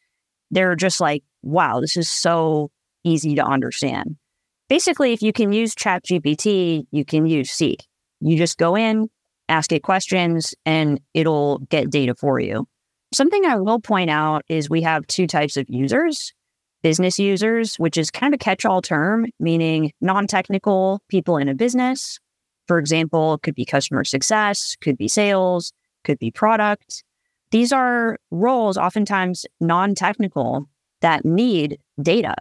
they're 0.50 0.76
just 0.76 1.00
like, 1.00 1.24
wow, 1.42 1.80
this 1.80 1.96
is 1.96 2.08
so 2.08 2.70
easy 3.04 3.34
to 3.36 3.44
understand. 3.44 4.16
Basically, 4.68 5.12
if 5.12 5.22
you 5.22 5.32
can 5.32 5.52
use 5.52 5.74
ChatGPT, 5.74 6.86
you 6.90 7.04
can 7.04 7.26
use 7.26 7.50
Seek. 7.50 7.86
You 8.20 8.36
just 8.36 8.58
go 8.58 8.76
in, 8.76 9.08
ask 9.50 9.72
it 9.72 9.82
questions, 9.82 10.54
and 10.64 11.00
it'll 11.14 11.58
get 11.70 11.90
data 11.90 12.14
for 12.14 12.40
you. 12.40 12.66
Something 13.12 13.44
I 13.44 13.56
will 13.56 13.80
point 13.80 14.08
out 14.08 14.42
is 14.48 14.70
we 14.70 14.82
have 14.82 15.06
two 15.06 15.26
types 15.26 15.56
of 15.56 15.66
users 15.68 16.32
business 16.82 17.18
users, 17.18 17.76
which 17.76 17.98
is 17.98 18.10
kind 18.10 18.32
of 18.32 18.38
a 18.40 18.42
catch 18.42 18.64
all 18.64 18.80
term, 18.80 19.26
meaning 19.38 19.92
non 20.00 20.26
technical 20.26 21.02
people 21.08 21.36
in 21.36 21.48
a 21.48 21.54
business, 21.54 22.18
for 22.66 22.78
example, 22.78 23.38
could 23.42 23.54
be 23.54 23.64
customer 23.64 24.04
success, 24.04 24.76
could 24.80 24.96
be 24.96 25.08
sales, 25.08 25.72
could 26.04 26.18
be 26.18 26.30
product. 26.30 27.02
These 27.50 27.72
are 27.72 28.16
roles 28.30 28.76
oftentimes 28.76 29.44
non 29.60 29.94
technical 29.94 30.68
that 31.00 31.24
need 31.24 31.78
data 32.00 32.36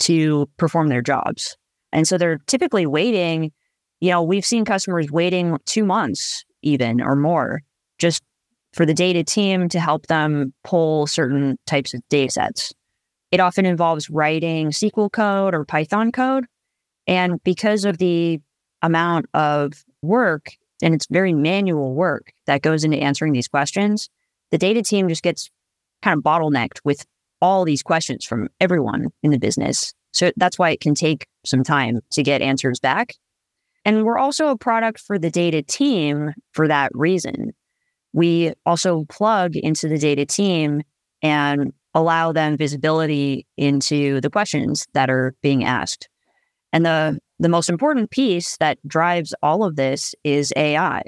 to 0.00 0.48
perform 0.56 0.88
their 0.88 1.02
jobs. 1.02 1.56
And 1.92 2.06
so 2.06 2.18
they're 2.18 2.40
typically 2.46 2.86
waiting. 2.86 3.52
You 4.00 4.10
know, 4.10 4.22
we've 4.22 4.44
seen 4.44 4.64
customers 4.64 5.10
waiting 5.10 5.56
two 5.66 5.84
months 5.84 6.44
even 6.62 7.00
or 7.00 7.16
more 7.16 7.62
just 7.98 8.22
for 8.72 8.86
the 8.86 8.94
data 8.94 9.24
team 9.24 9.68
to 9.68 9.80
help 9.80 10.06
them 10.06 10.52
pull 10.64 11.06
certain 11.06 11.58
types 11.66 11.92
of 11.94 12.00
data 12.08 12.30
sets. 12.30 12.72
It 13.30 13.40
often 13.40 13.66
involves 13.66 14.10
writing 14.10 14.70
SQL 14.70 15.10
code 15.10 15.54
or 15.54 15.64
Python 15.64 16.12
code. 16.12 16.46
And 17.06 17.42
because 17.44 17.84
of 17.84 17.98
the 17.98 18.40
amount 18.82 19.26
of 19.34 19.84
work 20.02 20.52
and 20.82 20.94
it's 20.94 21.06
very 21.10 21.32
manual 21.32 21.94
work 21.94 22.32
that 22.46 22.62
goes 22.62 22.84
into 22.84 22.96
answering 22.96 23.32
these 23.32 23.48
questions, 23.48 24.08
the 24.50 24.58
data 24.58 24.82
team 24.82 25.08
just 25.08 25.22
gets 25.22 25.50
kind 26.02 26.18
of 26.18 26.24
bottlenecked 26.24 26.80
with 26.84 27.04
all 27.40 27.64
these 27.64 27.82
questions 27.82 28.24
from 28.24 28.48
everyone 28.60 29.08
in 29.22 29.30
the 29.30 29.38
business. 29.38 29.92
So 30.12 30.32
that's 30.36 30.58
why 30.58 30.70
it 30.70 30.80
can 30.80 30.94
take 30.94 31.26
some 31.44 31.62
time 31.62 32.00
to 32.12 32.22
get 32.22 32.42
answers 32.42 32.80
back. 32.80 33.14
And 33.84 34.04
we're 34.04 34.18
also 34.18 34.48
a 34.48 34.58
product 34.58 35.00
for 35.00 35.18
the 35.18 35.30
data 35.30 35.62
team 35.62 36.32
for 36.52 36.68
that 36.68 36.90
reason. 36.94 37.52
We 38.12 38.52
also 38.66 39.04
plug 39.08 39.56
into 39.56 39.88
the 39.88 39.98
data 39.98 40.26
team 40.26 40.82
and 41.22 41.72
allow 41.94 42.32
them 42.32 42.56
visibility 42.56 43.46
into 43.56 44.20
the 44.20 44.30
questions 44.30 44.86
that 44.92 45.10
are 45.10 45.34
being 45.42 45.64
asked. 45.64 46.08
And 46.72 46.84
the 46.84 47.18
the 47.38 47.48
most 47.48 47.70
important 47.70 48.10
piece 48.10 48.58
that 48.58 48.78
drives 48.86 49.34
all 49.42 49.64
of 49.64 49.76
this 49.76 50.14
is 50.24 50.52
AI. 50.56 51.02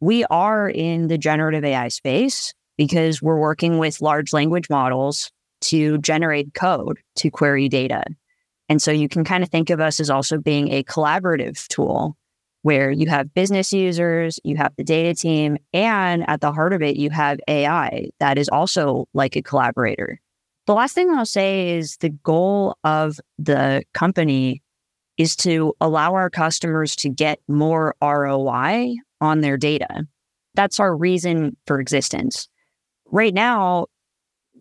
We 0.00 0.24
are 0.24 0.68
in 0.68 1.06
the 1.06 1.16
generative 1.16 1.64
AI 1.64 1.88
space 1.88 2.52
because 2.76 3.22
we're 3.22 3.38
working 3.38 3.78
with 3.78 4.02
large 4.02 4.32
language 4.32 4.68
models 4.68 5.30
to 5.62 5.98
generate 5.98 6.54
code 6.54 6.98
to 7.16 7.30
query 7.30 7.68
data. 7.68 8.02
And 8.68 8.82
so 8.82 8.90
you 8.90 9.08
can 9.08 9.24
kind 9.24 9.42
of 9.42 9.48
think 9.50 9.70
of 9.70 9.80
us 9.80 10.00
as 10.00 10.10
also 10.10 10.38
being 10.38 10.72
a 10.72 10.82
collaborative 10.82 11.66
tool 11.68 12.16
where 12.62 12.90
you 12.90 13.08
have 13.08 13.32
business 13.32 13.72
users, 13.72 14.40
you 14.42 14.56
have 14.56 14.74
the 14.76 14.82
data 14.82 15.14
team, 15.14 15.56
and 15.72 16.28
at 16.28 16.40
the 16.40 16.52
heart 16.52 16.72
of 16.72 16.82
it, 16.82 16.96
you 16.96 17.10
have 17.10 17.38
AI 17.46 18.08
that 18.18 18.38
is 18.38 18.48
also 18.48 19.06
like 19.14 19.36
a 19.36 19.42
collaborator. 19.42 20.20
The 20.66 20.74
last 20.74 20.94
thing 20.94 21.10
I'll 21.10 21.24
say 21.24 21.76
is 21.76 21.96
the 21.98 22.10
goal 22.10 22.76
of 22.82 23.20
the 23.38 23.84
company 23.94 24.62
is 25.16 25.36
to 25.36 25.74
allow 25.80 26.14
our 26.14 26.28
customers 26.28 26.96
to 26.96 27.08
get 27.08 27.38
more 27.46 27.94
ROI 28.02 28.96
on 29.20 29.42
their 29.42 29.56
data. 29.56 30.04
That's 30.54 30.80
our 30.80 30.94
reason 30.94 31.56
for 31.66 31.78
existence. 31.78 32.48
Right 33.12 33.32
now, 33.32 33.86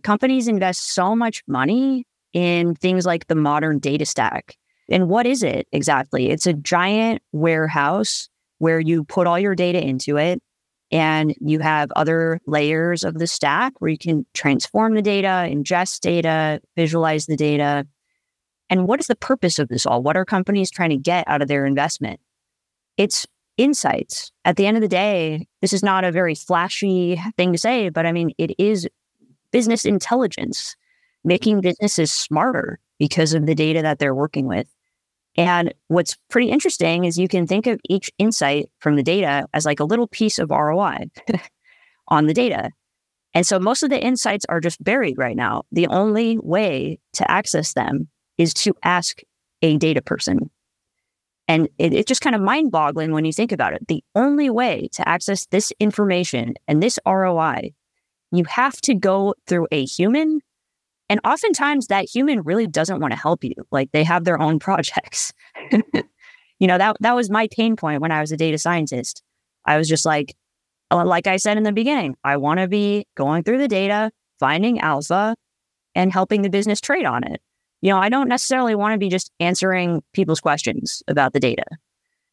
companies 0.03 0.47
invest 0.47 0.93
so 0.93 1.15
much 1.15 1.41
money 1.47 2.05
in 2.35 2.75
things 2.75 3.05
like 3.05 3.27
the 3.27 3.35
modern 3.35 3.79
data 3.79 4.05
stack. 4.05 4.57
And 4.89 5.07
what 5.07 5.25
is 5.25 5.41
it 5.41 5.67
exactly? 5.71 6.29
It's 6.29 6.45
a 6.45 6.53
giant 6.53 7.21
warehouse 7.31 8.29
where 8.59 8.79
you 8.79 9.05
put 9.05 9.25
all 9.25 9.39
your 9.39 9.55
data 9.55 9.81
into 9.81 10.17
it 10.17 10.41
and 10.91 11.33
you 11.39 11.59
have 11.59 11.91
other 11.95 12.39
layers 12.45 13.03
of 13.03 13.17
the 13.17 13.25
stack 13.25 13.73
where 13.79 13.89
you 13.89 13.97
can 13.97 14.25
transform 14.33 14.95
the 14.95 15.01
data, 15.01 15.47
ingest 15.49 16.01
data, 16.01 16.61
visualize 16.75 17.25
the 17.25 17.37
data, 17.37 17.87
and 18.69 18.87
what 18.87 18.99
is 18.99 19.07
the 19.07 19.15
purpose 19.15 19.57
of 19.57 19.69
this 19.69 19.85
all? 19.85 20.03
What 20.03 20.17
are 20.17 20.25
companies 20.25 20.71
trying 20.71 20.89
to 20.89 20.97
get 20.97 21.27
out 21.27 21.41
of 21.41 21.47
their 21.47 21.65
investment? 21.65 22.19
It's 22.97 23.25
insights. 23.57 24.31
At 24.43 24.57
the 24.57 24.65
end 24.65 24.75
of 24.75 24.81
the 24.81 24.89
day, 24.89 25.47
this 25.61 25.71
is 25.71 25.83
not 25.83 26.03
a 26.03 26.11
very 26.11 26.35
flashy 26.35 27.21
thing 27.37 27.53
to 27.53 27.57
say, 27.57 27.89
but 27.89 28.05
I 28.05 28.11
mean, 28.11 28.31
it 28.37 28.51
is 28.59 28.89
business 29.51 29.85
intelligence, 29.85 30.75
making 31.25 31.61
businesses 31.61 32.11
smarter 32.11 32.79
because 32.99 33.33
of 33.33 33.45
the 33.45 33.55
data 33.55 33.81
that 33.81 33.99
they're 33.99 34.15
working 34.15 34.47
with. 34.47 34.67
And 35.37 35.73
what's 35.89 36.17
pretty 36.29 36.49
interesting 36.49 37.03
is 37.03 37.17
you 37.17 37.27
can 37.27 37.45
think 37.45 37.67
of 37.67 37.79
each 37.89 38.09
insight 38.17 38.69
from 38.79 38.95
the 38.95 39.03
data 39.03 39.47
as 39.53 39.65
like 39.65 39.81
a 39.81 39.85
little 39.85 40.07
piece 40.07 40.39
of 40.39 40.49
ROI 40.49 41.09
on 42.07 42.27
the 42.27 42.33
data. 42.33 42.69
And 43.33 43.45
so 43.45 43.59
most 43.59 43.83
of 43.83 43.89
the 43.89 44.01
insights 44.01 44.45
are 44.47 44.61
just 44.61 44.81
buried 44.81 45.17
right 45.17 45.35
now. 45.35 45.63
The 45.73 45.87
only 45.87 46.37
way 46.37 46.99
to 47.13 47.29
access 47.29 47.73
them 47.73 48.07
is 48.37 48.53
to 48.53 48.73
ask 48.83 49.19
a 49.61 49.77
data 49.77 50.01
person. 50.01 50.49
And 51.47 51.67
it, 51.77 51.93
it's 51.93 52.07
just 52.07 52.21
kind 52.21 52.35
of 52.35 52.41
mind 52.41 52.71
boggling 52.71 53.11
when 53.11 53.25
you 53.25 53.33
think 53.33 53.51
about 53.51 53.73
it. 53.73 53.87
The 53.87 54.03
only 54.15 54.49
way 54.49 54.89
to 54.93 55.07
access 55.07 55.45
this 55.47 55.71
information 55.79 56.53
and 56.67 56.81
this 56.81 56.97
ROI, 57.05 57.71
you 58.31 58.45
have 58.45 58.79
to 58.81 58.95
go 58.95 59.35
through 59.47 59.67
a 59.71 59.85
human. 59.85 60.39
And 61.09 61.19
oftentimes 61.23 61.87
that 61.87 62.09
human 62.09 62.41
really 62.41 62.67
doesn't 62.67 62.99
want 62.99 63.11
to 63.13 63.19
help 63.19 63.43
you. 63.43 63.53
Like 63.71 63.91
they 63.91 64.03
have 64.03 64.23
their 64.23 64.41
own 64.41 64.59
projects. 64.67 65.33
you 65.71 66.67
know, 66.67 66.77
that, 66.77 66.97
that 66.99 67.15
was 67.15 67.29
my 67.29 67.47
pain 67.51 67.75
point 67.75 68.01
when 68.01 68.11
I 68.11 68.21
was 68.21 68.31
a 68.31 68.37
data 68.37 68.57
scientist. 68.57 69.21
I 69.65 69.77
was 69.77 69.87
just 69.87 70.05
like, 70.05 70.35
uh, 70.91 71.05
like 71.05 71.27
I 71.27 71.37
said 71.37 71.57
in 71.57 71.63
the 71.63 71.71
beginning, 71.71 72.15
I 72.23 72.37
want 72.37 72.59
to 72.59 72.67
be 72.67 73.05
going 73.15 73.43
through 73.43 73.57
the 73.57 73.67
data, 73.67 74.11
finding 74.39 74.79
alpha, 74.79 75.35
and 75.95 76.11
helping 76.11 76.41
the 76.41 76.49
business 76.49 76.81
trade 76.81 77.05
on 77.05 77.23
it. 77.23 77.41
You 77.81 77.91
know, 77.91 77.97
I 77.97 78.09
don't 78.09 78.27
necessarily 78.27 78.75
want 78.75 78.93
to 78.93 78.97
be 78.97 79.09
just 79.09 79.31
answering 79.39 80.03
people's 80.13 80.39
questions 80.39 81.03
about 81.07 81.33
the 81.33 81.39
data. 81.39 81.65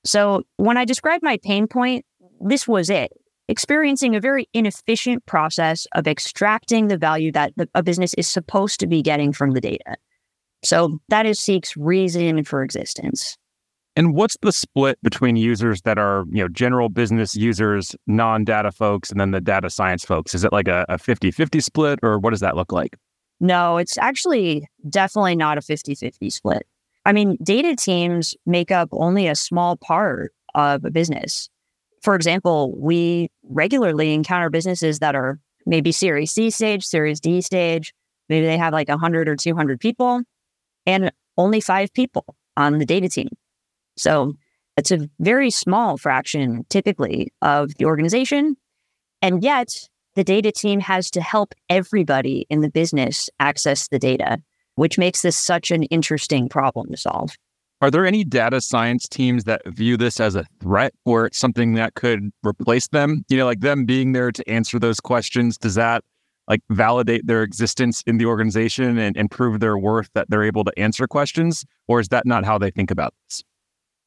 So 0.05 0.43
when 0.57 0.77
I 0.77 0.85
described 0.85 1.23
my 1.23 1.39
pain 1.43 1.67
point, 1.67 2.05
this 2.41 2.67
was 2.67 2.91
it 2.91 3.13
experiencing 3.53 4.17
a 4.17 4.21
very 4.21 4.49
inefficient 4.55 5.27
process 5.27 5.87
of 5.95 6.09
extracting 6.09 6.89
the 6.89 6.97
value 6.97 7.31
that 7.33 7.53
the, 7.57 7.69
a 7.75 7.83
business 7.83 8.15
is 8.15 8.27
supposed 8.27 8.81
to 8.81 8.87
be 8.87 9.03
getting 9.03 9.31
from 9.31 9.51
the 9.51 9.61
data. 9.61 9.97
So 10.65 10.99
that 11.11 11.27
is 11.27 11.39
Seek's 11.39 11.77
reason 11.77 12.45
for 12.45 12.63
existence. 12.63 13.37
And 13.95 14.15
what's 14.15 14.39
the 14.41 14.53
split 14.53 14.99
between 15.03 15.37
users 15.37 15.83
that 15.83 15.99
are, 15.99 16.25
you 16.31 16.43
know, 16.43 16.49
general 16.49 16.89
business 16.89 17.37
users, 17.37 17.95
non-data 18.07 18.73
folks, 18.73 19.11
and 19.11 19.21
then 19.21 19.33
the 19.33 19.41
data 19.41 19.69
science 19.69 20.03
folks? 20.03 20.35
Is 20.35 20.45
it 20.45 20.53
like 20.53 20.67
a, 20.67 20.87
a 20.89 20.97
50-50 20.97 21.63
split 21.63 21.99
or 22.03 22.19
what 22.19 22.31
does 22.31 22.41
that 22.41 22.57
look 22.57 22.73
like? 22.73 22.97
No, 23.39 23.77
it's 23.77 23.99
actually 23.99 24.67
definitely 24.89 25.37
not 25.37 25.59
a 25.59 25.61
50-50 25.61 26.33
split. 26.33 26.67
I 27.05 27.13
mean, 27.13 27.37
data 27.43 27.77
teams 27.77 28.35
make 28.47 28.71
up 28.71 28.89
only 28.93 29.27
a 29.27 29.35
small 29.35 29.77
part 29.77 30.33
of 30.55 30.87
a 30.87 30.91
business. 30.91 31.51
For 32.03 32.15
example, 32.15 32.75
we 32.77 33.31
regularly 33.45 34.13
encounter 34.13 34.51
businesses 34.51 34.99
that 34.99 35.15
are 35.15 35.39
maybe 35.67 35.93
Series 35.93 36.33
C 36.33 36.51
stage, 36.51 36.85
Series 36.85 37.21
D 37.21 37.41
stage. 37.41 37.95
Maybe 38.29 38.47
they 38.47 38.59
have 38.59 38.73
like 38.73 38.89
100 38.89 39.29
or 39.29 39.37
200 39.37 39.79
people 39.79 40.23
and 40.87 41.13
only 41.39 41.61
five 41.61 41.93
people 41.93 42.25
on 42.57 42.79
the 42.79 42.87
data 42.87 43.09
team. 43.09 43.29
So 43.97 44.35
it's 44.77 44.91
a 44.91 45.09
very 45.21 45.51
small 45.51 45.97
fraction 45.97 46.65
typically 46.69 47.33
of 47.41 47.75
the 47.77 47.85
organization. 47.85 48.57
And 49.21 49.43
yet 49.43 49.89
the 50.15 50.25
data 50.25 50.51
team 50.51 50.81
has 50.81 51.11
to 51.13 51.21
help 51.21 51.55
everybody 51.69 52.47
in 52.51 52.61
the 52.61 52.71
business 52.71 53.31
access 53.39 53.89
the 53.89 53.99
data, 53.99 54.39
which 54.75 54.99
makes 54.99 55.23
this 55.23 55.37
such 55.37 55.71
an 55.71 55.85
interesting 55.85 56.49
problem 56.49 56.91
to 56.91 56.97
solve. 56.97 57.37
Are 57.83 57.91
there 57.91 58.07
any 58.07 58.23
data 58.23 58.61
science 58.61 59.09
teams 59.09 59.43
that 59.45 59.63
view 59.67 59.97
this 59.97 60.21
as 60.21 60.37
a 60.37 60.47
threat 60.61 60.95
or 61.05 61.27
it's 61.27 61.37
something 61.37 61.75
that 61.75 61.95
could 61.95 62.31
replace 62.47 62.87
them? 62.87 63.25
You 63.29 63.39
know, 63.39 63.45
like 63.45 63.59
them 63.59 63.85
being 63.85 64.13
there 64.13 64.31
to 64.31 64.49
answer 64.49 64.79
those 64.79 65.01
questions, 65.01 65.59
does 65.59 65.75
that 65.75 66.05
like 66.47 66.61
validate 66.71 67.27
their 67.27 67.43
existence 67.43 68.05
in 68.07 68.19
the 68.19 68.27
organization 68.27 68.99
and, 68.99 69.17
and 69.17 69.29
prove 69.29 69.59
their 69.59 69.77
worth 69.77 70.11
that 70.15 70.31
they're 70.31 70.45
able 70.45 70.63
to 70.63 70.73
answer 70.79 71.09
questions? 71.09 71.65
Or 71.89 71.99
is 71.99 72.09
that 72.11 72.25
not 72.25 72.45
how 72.45 72.57
they 72.57 72.71
think 72.71 72.93
about 72.93 73.15
this? 73.27 73.43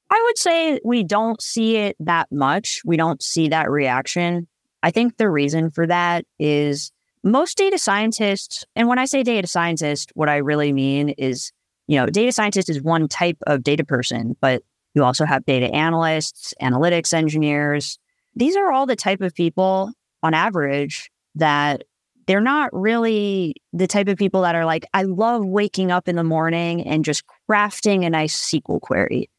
I 0.10 0.24
would 0.25 0.38
say 0.38 0.79
we 0.86 1.03
don't 1.03 1.41
see 1.41 1.75
it 1.75 1.98
that 2.00 2.29
much. 2.32 2.82
We 2.86 2.96
don't 2.96 3.22
see 3.22 3.50
that 3.50 3.70
reaction. 3.70 4.48
I 4.84 4.91
think 4.91 5.17
the 5.17 5.29
reason 5.29 5.70
for 5.70 5.86
that 5.86 6.24
is 6.39 6.94
most 7.25 7.58
data 7.58 7.77
scientists, 7.77 8.63
and 8.74 8.88
when 8.88 9.00
I 9.00 9.05
say 9.05 9.22
data 9.22 9.48
scientist, 9.48 10.12
what 10.13 10.29
I 10.29 10.38
really 10.38 10.72
mean 10.72 11.10
is, 11.10 11.51
you 11.88 12.00
know, 12.00 12.08
data 12.08 12.32
scientist 12.32 12.70
is 12.70 12.82
one 12.82 13.08
type 13.08 13.38
of 13.48 13.63
data 13.63 13.84
person, 13.84 14.36
but 14.42 14.63
you 14.94 15.04
also 15.04 15.25
have 15.25 15.46
data 15.46 15.68
analysts, 15.74 16.54
analytics 16.62 17.13
engineers. 17.13 18.00
These 18.36 18.55
are 18.55 18.72
all 18.72 18.86
the 18.86 18.96
type 18.96 19.22
of 19.22 19.33
people 19.33 19.92
on 20.24 20.33
average 20.33 21.12
that 21.36 21.83
they're 22.27 22.42
not 22.42 22.74
really 22.74 23.55
the 23.72 23.88
type 23.88 24.07
of 24.07 24.18
people 24.18 24.42
that 24.42 24.55
are 24.55 24.66
like, 24.66 24.86
I 24.94 25.03
love 25.03 25.46
waking 25.46 25.92
up 25.92 26.07
in 26.07 26.16
the 26.16 26.24
morning 26.24 26.86
and 26.88 27.05
just 27.05 27.24
crafting 27.50 28.05
a 28.05 28.09
nice 28.09 28.36
SQL 28.36 28.81
query. 28.81 29.29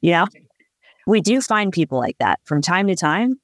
You 0.00 0.12
know, 0.12 0.26
we 1.06 1.20
do 1.20 1.40
find 1.40 1.72
people 1.72 1.98
like 1.98 2.16
that 2.18 2.40
from 2.44 2.60
time 2.60 2.88
to 2.88 2.96
time, 2.96 3.36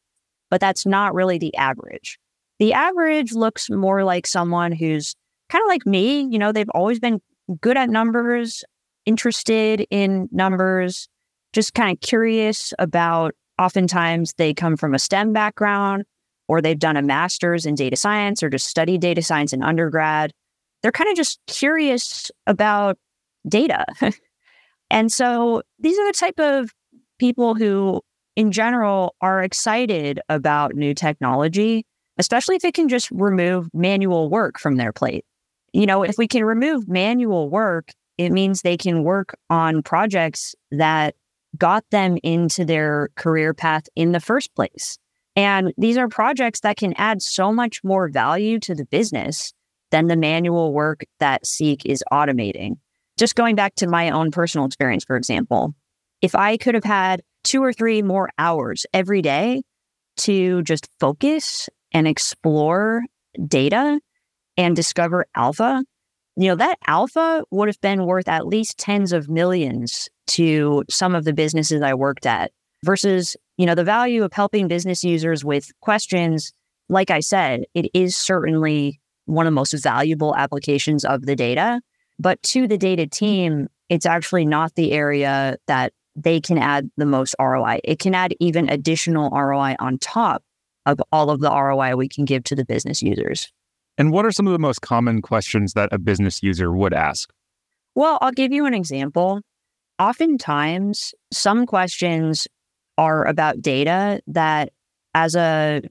but 0.51 0.61
that's 0.61 0.85
not 0.85 1.15
really 1.15 1.39
the 1.39 1.55
average. 1.57 2.19
The 2.59 2.73
average 2.73 3.33
looks 3.33 3.71
more 3.71 4.03
like 4.03 4.27
someone 4.27 4.73
who's 4.73 5.15
kind 5.49 5.63
of 5.63 5.69
like 5.69 5.87
me. 5.87 6.23
You 6.23 6.39
know, 6.39 6.51
they've 6.51 6.71
always 6.71 6.99
been 6.99 7.21
good 7.61 7.77
at 7.77 7.91
numbers, 7.91 8.65
interested 9.07 9.87
in 9.91 10.29
numbers, 10.33 11.09
just 11.53 11.75
kind 11.75 11.93
of 11.93 12.01
curious 12.01 12.73
about. 12.79 13.35
Oftentimes, 13.61 14.35
they 14.39 14.55
come 14.55 14.77
from 14.77 14.95
a 14.95 15.01
STEM 15.01 15.33
background 15.33 16.05
or 16.47 16.63
they've 16.63 16.79
done 16.79 16.97
a 16.97 17.03
master's 17.03 17.67
in 17.67 17.75
data 17.75 17.97
science 17.97 18.41
or 18.41 18.49
just 18.49 18.69
studied 18.69 19.01
data 19.01 19.21
science 19.21 19.53
in 19.53 19.65
undergrad. 19.65 20.31
They're 20.81 20.93
kind 20.93 21.11
of 21.11 21.17
just 21.17 21.41
curious 21.49 22.31
about 22.47 22.99
data. 23.49 23.85
And 24.91 25.13
so 25.13 25.63
these 25.79 25.99
are 25.99 26.07
the 26.07 26.19
type 26.19 26.41
of 26.41 26.71
people 27.19 27.55
who, 27.55 28.01
in 28.37 28.53
general, 28.53 29.15
are 29.21 29.43
excited 29.43 30.21
about 30.29 30.75
new 30.75 30.95
technology, 30.95 31.85
especially 32.19 32.57
if 32.57 32.65
it 32.65 32.75
can 32.75 32.89
just 32.89 33.11
remove 33.11 33.69
manual 33.75 34.31
work 34.31 34.59
from 34.59 34.77
their 34.77 34.93
plate. 34.93 35.25
You 35.73 35.87
know, 35.87 36.03
if 36.03 36.17
we 36.19 36.27
can 36.27 36.45
remove 36.45 36.89
manual 36.89 37.49
work, 37.49 37.91
it 38.17 38.31
means 38.31 38.63
they 38.63 38.77
can 38.77 39.05
work 39.05 39.37
on 39.49 39.83
projects 39.83 40.55
that 40.71 41.15
got 41.57 41.85
them 41.91 42.19
into 42.23 42.65
their 42.65 43.09
career 43.17 43.55
path 43.55 43.85
in 43.95 44.13
the 44.13 44.21
first 44.21 44.55
place. 44.55 44.99
And 45.37 45.73
these 45.79 45.97
are 45.97 46.09
projects 46.09 46.61
that 46.61 46.77
can 46.77 46.95
add 46.95 47.23
so 47.23 47.53
much 47.53 47.83
more 47.85 48.09
value 48.09 48.59
to 48.61 48.75
the 48.75 48.85
business 48.85 49.53
than 49.91 50.09
the 50.09 50.17
manual 50.17 50.73
work 50.73 51.05
that 51.21 51.47
Seek 51.47 51.87
is 51.87 52.03
automating 52.13 52.77
just 53.19 53.35
going 53.35 53.57
back 53.57 53.75
to 53.75 53.87
my 53.87 54.11
own 54.11 54.31
personal 54.31 54.65
experience, 54.65 55.05
for 55.05 55.17
example, 55.17 55.75
if 56.23 56.35
I 56.35 56.57
could 56.57 56.75
have 56.75 56.85
had 56.85 57.23
two 57.45 57.63
or 57.63 57.73
three 57.73 58.01
more 58.01 58.31
hours 58.39 58.87
every 58.95 59.21
day 59.21 59.63
to 60.19 60.63
just 60.63 60.89
focus 61.01 61.69
and 61.93 62.07
explore 62.07 63.03
data 63.47 64.01
and 64.59 64.77
discover 64.77 65.27
alpha, 65.35 65.83
you 66.37 66.49
know, 66.49 66.57
that 66.57 66.79
alpha 66.87 67.45
would 67.51 67.69
have 67.69 67.81
been 67.81 68.05
worth 68.05 68.29
at 68.29 68.47
least 68.47 68.77
tens 68.77 69.13
of 69.13 69.29
millions 69.29 70.09
to 70.27 70.85
some 70.91 71.15
of 71.15 71.25
the 71.25 71.33
businesses 71.33 71.81
I 71.81 71.95
worked 71.95 72.27
at 72.27 72.53
versus, 72.85 73.37
you 73.57 73.65
know, 73.65 73.75
the 73.75 73.85
value 73.85 74.25
of 74.25 74.33
helping 74.33 74.69
business 74.69 75.03
users 75.03 75.45
with 75.45 75.71
questions. 75.81 76.53
Like 76.89 77.11
I 77.11 77.21
said, 77.21 77.65
it 77.75 77.91
is 77.95 78.17
certainly 78.17 79.01
one 79.25 79.47
of 79.47 79.53
the 79.53 79.55
most 79.55 79.73
valuable 79.73 80.35
applications 80.37 81.05
of 81.05 81.25
the 81.25 81.37
data. 81.37 81.81
But 82.19 82.43
to 82.45 82.67
the 82.67 82.79
data 82.79 83.07
team, 83.07 83.69
it's 83.89 84.07
actually 84.07 84.45
not 84.45 84.75
the 84.75 84.93
area 84.93 85.57
that 85.67 85.93
they 86.17 86.41
can 86.41 86.59
add 86.59 86.91
the 86.97 87.07
most 87.07 87.35
ROI. 87.41 87.81
It 87.85 88.01
can 88.01 88.15
add 88.15 88.35
even 88.41 88.69
additional 88.69 89.31
ROI 89.31 89.77
on 89.79 89.99
top 89.99 90.43
of 90.85 91.01
all 91.13 91.31
of 91.31 91.41
the 91.41 91.51
ROI 91.51 91.95
we 91.95 92.09
can 92.09 92.25
give 92.25 92.43
to 92.45 92.57
the 92.57 92.65
business 92.65 93.03
users. 93.03 93.53
And 93.99 94.13
what 94.13 94.25
are 94.25 94.31
some 94.31 94.47
of 94.47 94.53
the 94.53 94.59
most 94.59 94.81
common 94.81 95.21
questions 95.21 95.75
that 95.75 95.89
a 95.93 95.99
business 95.99 96.43
user 96.43 96.73
would 96.73 96.95
ask? 96.95 97.31
Well, 97.97 98.19
I'll 98.23 98.33
give 98.33 98.53
you 98.53 98.65
an 98.65 98.73
example. 98.73 99.41
Oftentimes, 99.99 101.13
some 101.33 101.67
questions 101.67 102.47
are 102.97 103.27
about 103.27 103.61
data 103.61 104.21
that, 104.29 104.73
as 105.15 105.35
a 105.35 105.83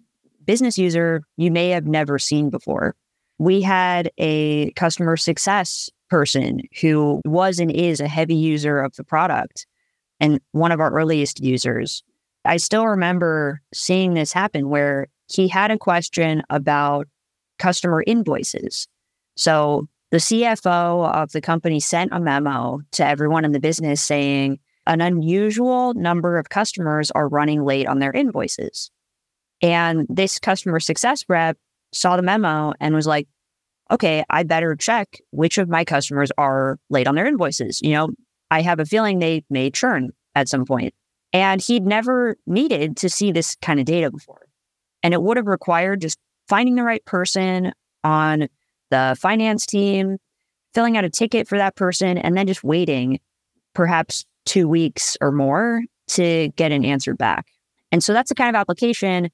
business 0.46 0.78
user, 0.78 1.22
you 1.36 1.52
may 1.52 1.70
have 1.70 1.86
never 1.86 2.18
seen 2.18 2.50
before. 2.50 2.96
We 3.38 3.62
had 3.62 4.10
a 4.18 4.72
customer 4.72 5.18
success 5.18 5.90
person 6.10 6.62
who 6.80 7.22
was 7.26 7.60
and 7.60 7.70
is 7.70 8.00
a 8.00 8.08
heavy 8.08 8.36
user 8.36 8.80
of 8.80 8.96
the 8.96 9.04
product 9.04 9.68
and 10.22 10.40
one 10.54 10.72
of 10.72 10.80
our 10.80 10.92
earliest 10.92 11.44
users. 11.44 12.04
I 12.46 12.56
still 12.58 12.88
remember 12.88 13.62
seeing 13.74 14.14
this 14.14 14.32
happen 14.32 14.70
where 14.70 15.08
he 15.30 15.50
had 15.50 15.70
a 15.72 15.78
question 15.78 16.44
about 16.50 17.08
customer 17.58 18.04
invoices. 18.06 18.88
So 19.36 19.88
the 20.12 20.18
CFO 20.18 21.14
of 21.14 21.32
the 21.32 21.42
company 21.42 21.80
sent 21.80 22.12
a 22.14 22.20
memo 22.20 22.82
to 22.94 23.06
everyone 23.06 23.46
in 23.46 23.52
the 23.52 23.60
business 23.60 24.02
saying 24.02 24.60
an 24.86 25.02
unusual 25.02 25.94
number 25.94 26.38
of 26.38 26.50
customers 26.50 27.12
are 27.12 27.28
running 27.28 27.64
late 27.64 27.88
on 27.88 28.00
their 28.00 28.12
invoices. 28.12 28.90
And 29.62 30.08
this 30.10 30.40
customer 30.40 30.80
success 30.80 31.26
rep 31.28 31.58
saw 31.92 32.16
the 32.16 32.22
memo 32.22 32.74
and 32.80 32.96
was 32.96 33.08
like, 33.08 33.28
okay, 33.92 34.24
I 34.30 34.44
better 34.44 34.76
check 34.76 35.20
which 35.32 35.58
of 35.58 35.70
my 35.70 35.84
customers 35.84 36.32
are 36.38 36.80
late 36.90 37.08
on 37.08 37.16
their 37.16 37.26
invoices. 37.26 37.82
You 37.82 37.92
know, 37.92 38.10
I 38.52 38.62
have 38.62 38.80
a 38.80 38.86
feeling 38.86 39.20
they 39.20 39.44
may 39.50 39.72
churn 39.72 40.12
at 40.36 40.50
some 40.50 40.66
point. 40.66 40.94
And 41.34 41.62
he'd 41.62 41.86
never 41.86 42.38
needed 42.46 42.98
to 42.98 43.10
see 43.10 43.32
this 43.32 43.58
kind 43.62 43.80
of 43.80 43.86
data 43.86 44.10
before. 44.10 44.48
And 45.04 45.14
it 45.14 45.22
would 45.22 45.38
have 45.38 45.48
required 45.48 46.02
just 46.02 46.18
finding 46.48 46.76
the 46.76 46.84
right 46.84 47.04
person 47.06 47.74
on 48.04 48.48
the 48.90 49.16
finance 49.20 49.66
team, 49.66 50.18
filling 50.74 50.98
out 50.98 51.04
a 51.04 51.10
ticket 51.10 51.48
for 51.48 51.58
that 51.58 51.76
person, 51.76 52.18
and 52.18 52.38
then 52.38 52.48
just 52.48 52.64
waiting 52.64 53.20
perhaps 53.74 54.26
two 54.46 54.68
weeks 54.68 55.18
or 55.22 55.32
more 55.32 55.84
to 56.08 56.50
get 56.56 56.72
an 56.72 56.86
answer 56.86 57.14
back. 57.14 57.48
And 57.92 58.04
so 58.04 58.14
that's 58.14 58.30
the 58.30 58.36
kind 58.36 58.50
of 58.50 58.60
application 58.60 59.30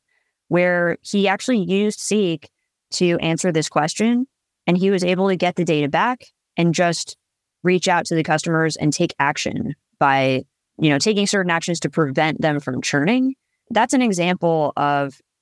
where 0.47 0.97
he 1.01 1.27
actually 1.27 1.59
used 1.59 1.99
Seek 1.99 2.49
to 2.91 3.17
answer 3.19 3.51
this 3.51 3.69
question 3.69 4.27
and 4.67 4.77
he 4.77 4.91
was 4.91 5.03
able 5.03 5.29
to 5.29 5.35
get 5.35 5.55
the 5.55 5.65
data 5.65 5.89
back 5.89 6.25
and 6.57 6.73
just 6.73 7.17
reach 7.63 7.87
out 7.87 8.05
to 8.05 8.15
the 8.15 8.23
customers 8.23 8.75
and 8.75 8.93
take 8.93 9.13
action 9.19 9.75
by, 9.99 10.43
you 10.77 10.89
know, 10.89 10.99
taking 10.99 11.25
certain 11.25 11.49
actions 11.49 11.79
to 11.79 11.89
prevent 11.89 12.41
them 12.41 12.59
from 12.59 12.81
churning. 12.81 13.35
That's 13.69 13.93
an 13.93 14.01
example 14.01 14.73
of 14.75 15.19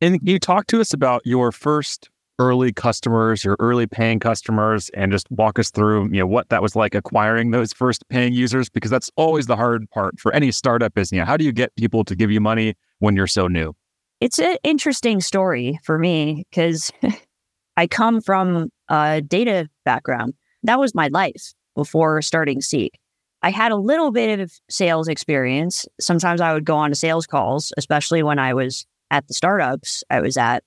And 0.00 0.20
you 0.22 0.38
talk 0.38 0.66
to 0.68 0.80
us 0.80 0.92
about 0.92 1.22
your 1.24 1.50
first 1.50 2.08
early 2.38 2.72
customers, 2.72 3.42
your 3.42 3.56
early 3.58 3.86
paying 3.86 4.20
customers, 4.20 4.90
and 4.90 5.10
just 5.10 5.28
walk 5.30 5.58
us 5.58 5.70
through, 5.70 6.04
you 6.04 6.20
know, 6.20 6.26
what 6.26 6.48
that 6.50 6.62
was 6.62 6.76
like 6.76 6.94
acquiring 6.94 7.50
those 7.50 7.72
first 7.72 8.08
paying 8.08 8.32
users, 8.32 8.68
because 8.68 8.92
that's 8.92 9.10
always 9.16 9.46
the 9.46 9.56
hard 9.56 9.90
part 9.90 10.20
for 10.20 10.32
any 10.32 10.52
startup 10.52 10.96
is, 10.96 11.10
you 11.10 11.18
know, 11.18 11.24
how 11.24 11.36
do 11.36 11.44
you 11.44 11.50
get 11.50 11.74
people 11.74 12.04
to 12.04 12.14
give 12.14 12.30
you 12.30 12.40
money 12.40 12.74
when 13.00 13.16
you're 13.16 13.26
so 13.26 13.48
new? 13.48 13.74
It's 14.20 14.38
an 14.38 14.56
interesting 14.62 15.20
story 15.20 15.80
for 15.82 15.98
me 15.98 16.44
because 16.50 16.92
I 17.76 17.88
come 17.88 18.20
from 18.20 18.70
a 18.88 19.20
data 19.20 19.68
background. 19.84 20.34
That 20.62 20.78
was 20.78 20.94
my 20.94 21.08
life 21.08 21.54
before 21.74 22.22
starting 22.22 22.60
Seek. 22.60 22.98
I 23.42 23.50
had 23.50 23.72
a 23.72 23.76
little 23.76 24.12
bit 24.12 24.38
of 24.38 24.52
sales 24.68 25.08
experience. 25.08 25.86
Sometimes 26.00 26.40
I 26.40 26.52
would 26.52 26.64
go 26.64 26.76
on 26.76 26.90
to 26.90 26.96
sales 26.96 27.26
calls, 27.26 27.72
especially 27.76 28.22
when 28.22 28.38
I 28.38 28.54
was 28.54 28.86
at 29.10 29.26
the 29.28 29.34
startups 29.34 30.04
I 30.10 30.20
was 30.20 30.36
at 30.36 30.62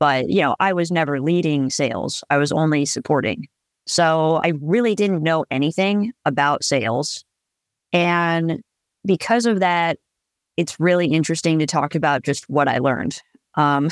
but, 0.00 0.30
you 0.30 0.40
know, 0.40 0.56
I 0.58 0.72
was 0.72 0.90
never 0.90 1.20
leading 1.20 1.70
sales, 1.70 2.24
I 2.30 2.38
was 2.38 2.50
only 2.50 2.86
supporting. 2.86 3.46
So 3.86 4.40
I 4.42 4.54
really 4.60 4.94
didn't 4.94 5.22
know 5.22 5.44
anything 5.50 6.12
about 6.24 6.64
sales. 6.64 7.24
And 7.92 8.62
because 9.06 9.46
of 9.46 9.60
that, 9.60 9.98
it's 10.56 10.80
really 10.80 11.06
interesting 11.08 11.58
to 11.58 11.66
talk 11.66 11.94
about 11.94 12.22
just 12.22 12.48
what 12.48 12.66
I 12.66 12.78
learned. 12.78 13.20
Um, 13.56 13.90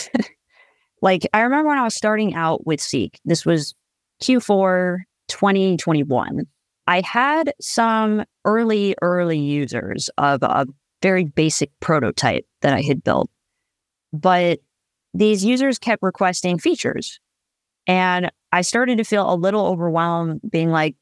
like, 1.02 1.28
I 1.34 1.42
remember 1.42 1.68
when 1.68 1.78
I 1.78 1.84
was 1.84 1.94
starting 1.94 2.34
out 2.34 2.66
with 2.66 2.80
Seek, 2.80 3.20
this 3.24 3.44
was 3.44 3.74
Q4 4.22 5.00
2021. 5.28 6.46
I 6.87 7.02
had 7.02 7.52
some 7.61 8.24
early, 8.46 8.94
early 9.02 9.38
users 9.38 10.08
of 10.16 10.42
a 10.42 10.66
very 11.02 11.24
basic 11.24 11.70
prototype 11.80 12.46
that 12.62 12.72
I 12.72 12.80
had 12.80 13.04
built. 13.04 13.30
But 14.12 14.60
these 15.14 15.44
users 15.44 15.78
kept 15.78 16.02
requesting 16.02 16.58
features. 16.58 17.20
And 17.86 18.30
I 18.52 18.62
started 18.62 18.98
to 18.98 19.04
feel 19.04 19.32
a 19.32 19.34
little 19.34 19.66
overwhelmed, 19.66 20.40
being 20.48 20.70
like, 20.70 20.96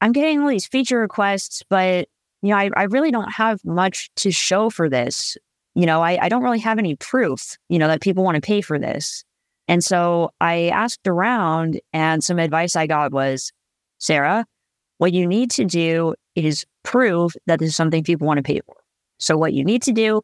I'm 0.00 0.12
getting 0.12 0.40
all 0.40 0.48
these 0.48 0.66
feature 0.66 0.98
requests, 0.98 1.62
but 1.68 2.08
you 2.42 2.50
know, 2.50 2.56
I, 2.56 2.70
I 2.74 2.82
really 2.84 3.10
don't 3.10 3.32
have 3.32 3.64
much 3.64 4.10
to 4.16 4.30
show 4.30 4.70
for 4.70 4.88
this. 4.88 5.36
You 5.74 5.86
know, 5.86 6.02
I, 6.02 6.18
I 6.22 6.28
don't 6.28 6.42
really 6.42 6.58
have 6.60 6.78
any 6.78 6.96
proof, 6.96 7.56
you 7.68 7.78
know, 7.78 7.86
that 7.86 8.00
people 8.00 8.24
want 8.24 8.36
to 8.36 8.40
pay 8.40 8.60
for 8.60 8.78
this. 8.78 9.24
And 9.68 9.84
so 9.84 10.30
I 10.40 10.68
asked 10.68 11.06
around, 11.06 11.80
and 11.92 12.24
some 12.24 12.38
advice 12.38 12.74
I 12.76 12.86
got 12.86 13.12
was, 13.12 13.52
Sarah, 13.98 14.46
what 14.98 15.12
you 15.12 15.26
need 15.26 15.50
to 15.52 15.64
do 15.64 16.14
is 16.34 16.64
prove 16.82 17.36
that 17.46 17.60
this 17.60 17.68
is 17.68 17.76
something 17.76 18.02
people 18.02 18.26
want 18.26 18.38
to 18.38 18.42
pay 18.42 18.60
for. 18.66 18.76
So 19.18 19.36
what 19.36 19.52
you 19.52 19.64
need 19.64 19.82
to 19.82 19.92
do 19.92 20.22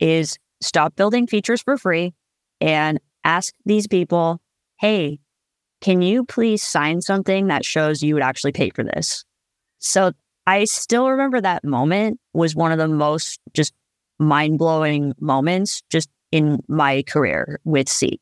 is 0.00 0.38
stop 0.62 0.96
building 0.96 1.26
features 1.26 1.62
for 1.62 1.76
free 1.76 2.14
and 2.60 3.00
ask 3.24 3.54
these 3.64 3.86
people, 3.86 4.40
hey, 4.78 5.18
can 5.80 6.02
you 6.02 6.24
please 6.24 6.62
sign 6.62 7.00
something 7.00 7.48
that 7.48 7.64
shows 7.64 8.02
you 8.02 8.14
would 8.14 8.22
actually 8.22 8.52
pay 8.52 8.70
for 8.70 8.84
this? 8.84 9.24
So 9.78 10.12
I 10.46 10.64
still 10.64 11.08
remember 11.08 11.40
that 11.40 11.64
moment 11.64 12.20
was 12.32 12.54
one 12.54 12.72
of 12.72 12.78
the 12.78 12.88
most 12.88 13.40
just 13.52 13.74
mind 14.18 14.58
blowing 14.58 15.14
moments 15.20 15.82
just 15.90 16.08
in 16.30 16.60
my 16.68 17.02
career 17.02 17.60
with 17.64 17.88
Seek. 17.88 18.20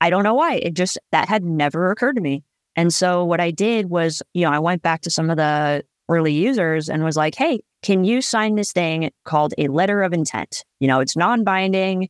I 0.00 0.10
don't 0.10 0.24
know 0.24 0.34
why. 0.34 0.56
It 0.56 0.74
just, 0.74 0.98
that 1.12 1.28
had 1.28 1.44
never 1.44 1.90
occurred 1.90 2.16
to 2.16 2.22
me. 2.22 2.44
And 2.76 2.92
so 2.94 3.24
what 3.24 3.40
I 3.40 3.50
did 3.50 3.90
was, 3.90 4.22
you 4.32 4.44
know, 4.44 4.52
I 4.52 4.58
went 4.58 4.82
back 4.82 5.02
to 5.02 5.10
some 5.10 5.28
of 5.28 5.36
the 5.36 5.84
early 6.10 6.32
users 6.32 6.88
and 6.88 7.04
was 7.04 7.16
like, 7.16 7.34
hey, 7.34 7.60
can 7.82 8.04
you 8.04 8.20
sign 8.20 8.56
this 8.56 8.72
thing 8.72 9.10
called 9.24 9.54
a 9.56 9.68
letter 9.68 10.02
of 10.02 10.12
intent? 10.12 10.64
You 10.80 10.88
know, 10.88 11.00
it's 11.00 11.16
non 11.16 11.44
binding. 11.44 12.08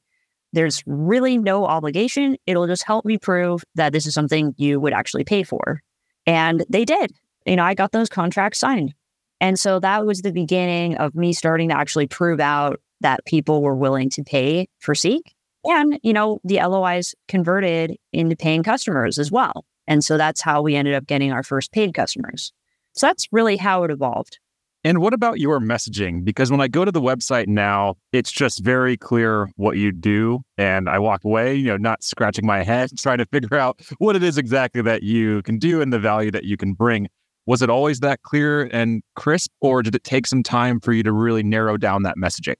There's 0.52 0.82
really 0.86 1.38
no 1.38 1.64
obligation. 1.66 2.36
It'll 2.46 2.66
just 2.66 2.82
help 2.82 3.04
me 3.04 3.18
prove 3.18 3.62
that 3.76 3.92
this 3.92 4.06
is 4.06 4.14
something 4.14 4.54
you 4.56 4.80
would 4.80 4.92
actually 4.92 5.24
pay 5.24 5.44
for. 5.44 5.80
And 6.26 6.64
they 6.68 6.84
did. 6.84 7.12
You 7.46 7.56
know, 7.56 7.64
I 7.64 7.74
got 7.74 7.92
those 7.92 8.08
contracts 8.08 8.58
signed. 8.58 8.94
And 9.40 9.58
so 9.58 9.78
that 9.80 10.04
was 10.04 10.22
the 10.22 10.32
beginning 10.32 10.96
of 10.96 11.14
me 11.14 11.32
starting 11.32 11.68
to 11.68 11.76
actually 11.76 12.06
prove 12.06 12.40
out 12.40 12.80
that 13.00 13.24
people 13.24 13.62
were 13.62 13.76
willing 13.76 14.10
to 14.10 14.22
pay 14.22 14.66
for 14.78 14.94
Seek. 14.94 15.34
And, 15.64 15.98
you 16.02 16.12
know, 16.12 16.40
the 16.44 16.56
LOIs 16.56 17.14
converted 17.28 17.96
into 18.12 18.36
paying 18.36 18.62
customers 18.62 19.18
as 19.18 19.30
well. 19.30 19.64
And 19.86 20.04
so 20.04 20.16
that's 20.16 20.40
how 20.40 20.62
we 20.62 20.76
ended 20.76 20.94
up 20.94 21.06
getting 21.06 21.32
our 21.32 21.42
first 21.42 21.72
paid 21.72 21.94
customers. 21.94 22.52
So 22.94 23.07
that's 23.07 23.29
really 23.33 23.57
how 23.57 23.85
it 23.85 23.90
evolved. 23.90 24.38
And 24.83 24.98
what 24.98 25.12
about 25.12 25.38
your 25.38 25.61
messaging? 25.61 26.24
Because 26.24 26.50
when 26.50 26.61
I 26.61 26.68
go 26.68 26.87
to 26.87 26.92
the 26.92 27.03
website 27.03 27.48
now, 27.48 27.96
it's 28.12 28.33
just 28.33 28.64
very 28.64 28.96
clear 28.96 29.50
what 29.57 29.76
you 29.76 29.92
do. 29.92 30.40
And 30.57 30.88
I 30.88 30.98
walk 30.98 31.22
away, 31.24 31.55
you 31.55 31.66
know, 31.66 31.76
not 31.76 32.03
scratching 32.03 32.46
my 32.46 32.62
head, 32.62 32.90
trying 32.98 33.18
to 33.18 33.26
figure 33.26 33.59
out 33.59 33.81
what 33.98 34.16
it 34.16 34.22
is 34.22 34.38
exactly 34.38 34.81
that 34.83 35.03
you 35.03 35.42
can 35.42 35.59
do 35.59 35.83
and 35.83 35.92
the 35.92 35.98
value 35.98 36.31
that 36.31 36.44
you 36.44 36.57
can 36.57 36.72
bring. 36.72 37.09
Was 37.44 37.61
it 37.61 37.68
always 37.68 38.00
that 38.00 38.22
clear 38.22 38.70
and 38.72 39.03
crisp, 39.16 39.50
or 39.61 39.83
did 39.83 39.94
it 39.94 40.05
take 40.05 40.26
some 40.26 40.42
time 40.42 40.81
for 40.81 40.92
you 40.92 41.03
to 41.03 41.12
really 41.12 41.42
narrow 41.42 41.76
down 41.76 42.03
that 42.05 42.16
messaging? 42.16 42.57